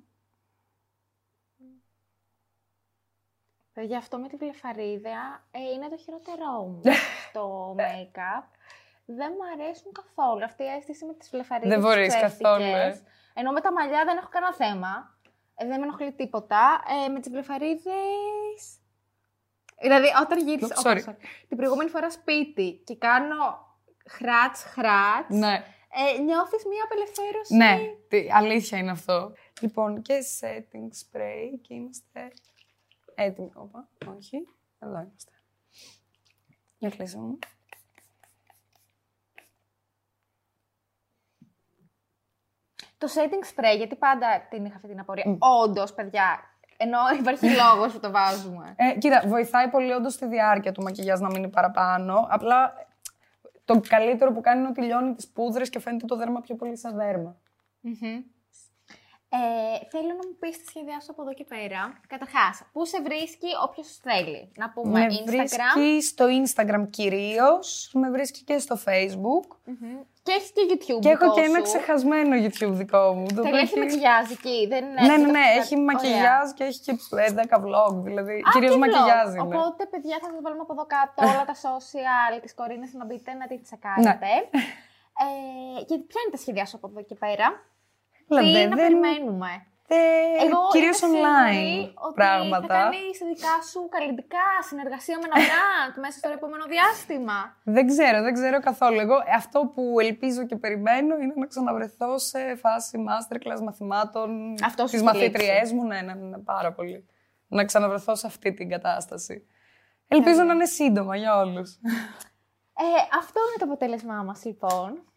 [3.73, 6.81] Παιδιά, αυτό με τη βλεφαρίδα ε, είναι το χειρότερό μου
[7.33, 8.43] το make-up.
[9.05, 13.01] Δεν μου αρέσουν καθόλου αυτή η αίσθηση με τις βλεφαρίδες Δεν μπορείς καθόλου, ε.
[13.33, 15.17] Ενώ με τα μαλλιά δεν έχω κανένα θέμα.
[15.55, 16.83] Ε, δεν με ενοχλεί τίποτα.
[17.05, 18.79] Ε, με τις βλεφαρίδες...
[19.81, 21.15] Δηλαδή, όταν γύρισα oh,
[21.47, 23.77] την προηγούμενη φορά σπίτι και κάνω
[24.09, 25.63] χράτς, χράτς, ναι.
[25.95, 27.79] Ε, νιώθεις μία απελευθέρωση; Ναι,
[28.33, 29.33] αλήθεια είναι αυτό.
[29.61, 32.31] Λοιπόν, και setting spray και είμαστε
[33.15, 33.51] έτοιμοι.
[33.55, 34.47] Όπα, όχι,
[34.79, 35.31] εδώ είμαστε.
[36.77, 37.37] Για κλείσαμε.
[42.97, 45.23] Το setting spray, γιατί πάντα την είχα αυτή την απορία.
[45.27, 45.37] Mm.
[45.39, 46.39] Όντως, παιδιά,
[46.77, 48.75] ενώ υπάρχει λόγος που το βάζουμε.
[48.77, 52.27] Ε, κοίτα, βοηθάει πολύ όντως τη διάρκεια του μακιγιάζ να μείνει παραπάνω.
[52.29, 52.73] Απλά
[53.65, 56.77] το καλύτερο που κάνει είναι ότι λιώνει τις πούδρες και φαίνεται το δέρμα πιο πολύ
[56.77, 57.41] σαν δέρμα.
[59.35, 61.81] Ε, θέλω να μου πεις τη σχεδιά σου από εδώ και πέρα.
[62.07, 64.51] Καταρχάς, πού σε βρίσκει όποιος θέλει.
[64.55, 65.25] Να πούμε με Instagram.
[65.25, 67.91] βρίσκει στο Instagram κυρίως.
[67.93, 69.47] Με βρίσκει και στο Facebook.
[70.25, 70.99] Και έχει και YouTube.
[70.99, 73.25] Και έχω και ένα ξεχασμένο YouTube δικό μου.
[73.35, 74.67] Το έχει μακιγιάζ εκεί.
[74.67, 75.45] Δεν είναι ναι, ναι, ναι.
[75.59, 76.93] Έχει μακιγιάζ και έχει και
[77.51, 77.93] 10 vlog.
[78.03, 79.55] Δηλαδή, κυρίως μακιγιάζ είναι.
[79.55, 83.33] Οπότε, παιδιά, θα σας βάλουμε από εδώ κάτω όλα τα social τη Κορίνα να μπείτε
[83.33, 84.09] να τη τσεκάρετε.
[84.09, 84.61] Ναι.
[85.23, 87.47] Ε, και ποια είναι τα σχέδιά σου από εδώ και πέρα;
[88.27, 89.65] Τι να περιμένουμε.
[90.45, 92.67] Εγώ κυρίως online ότι πράγματα.
[92.67, 97.57] Θα κάνεις δικά σου καλλιτικά συνεργασία με ένα brand μέσα στο επόμενο διάστημα.
[97.63, 98.99] Δεν ξέρω, δεν ξέρω καθόλου.
[98.99, 104.55] Εγώ αυτό που ελπίζω και περιμένω είναι να ξαναβρεθώ σε φάση masterclass μαθημάτων
[104.91, 105.85] τις μαθήτριές μου.
[105.85, 107.07] Ναι, ναι, ναι, πάρα πολύ.
[107.47, 109.47] Να ξαναβρεθώ σε αυτή την κατάσταση.
[110.07, 111.79] Ελπίζω να είναι σύντομα για όλους.
[112.77, 115.12] Ε, αυτό είναι το αποτέλεσμά μας λοιπόν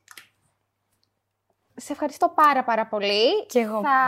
[1.77, 3.47] σε ευχαριστώ πάρα πάρα πολύ.
[3.47, 3.81] Και εγώ.
[3.81, 3.99] Θα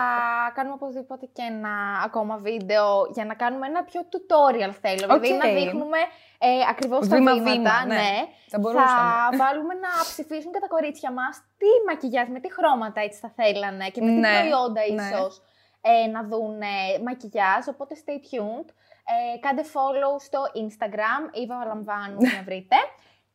[0.55, 5.14] κάνουμε οπωσδήποτε και ένα ακόμα βίντεο για να κάνουμε ένα πιο tutorial θέλω.
[5.14, 5.21] Okay.
[5.21, 5.99] Δηλαδή να δείχνουμε
[6.39, 7.43] ε, ακριβώς τα βήματα.
[7.43, 7.95] Βήμα, ναι.
[7.95, 8.12] ναι.
[8.49, 13.19] Θα, θα βάλουμε να ψηφίσουν και τα κορίτσια μας τι μακιγιάζ, με τι χρώματα έτσι
[13.19, 14.39] θα θέλανε και με τι ναι.
[14.39, 15.03] προϊόντα ναι.
[15.03, 15.43] ίσως
[15.81, 16.59] ε, να δουν
[17.05, 17.66] μακιγιάζ.
[17.66, 18.69] Οπότε stay tuned.
[19.14, 22.77] Ε, κάντε follow στο Instagram, Eva Λαμβάνου να βρείτε.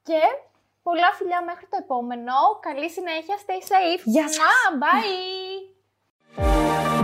[0.04, 0.22] Και
[0.84, 2.34] Πολλά φιλιά μέχρι το επόμενο.
[2.60, 3.38] Καλή συνέχεια.
[3.46, 4.02] Stay safe.
[4.04, 4.38] Γεια σας.
[4.38, 7.03] Μα, bye.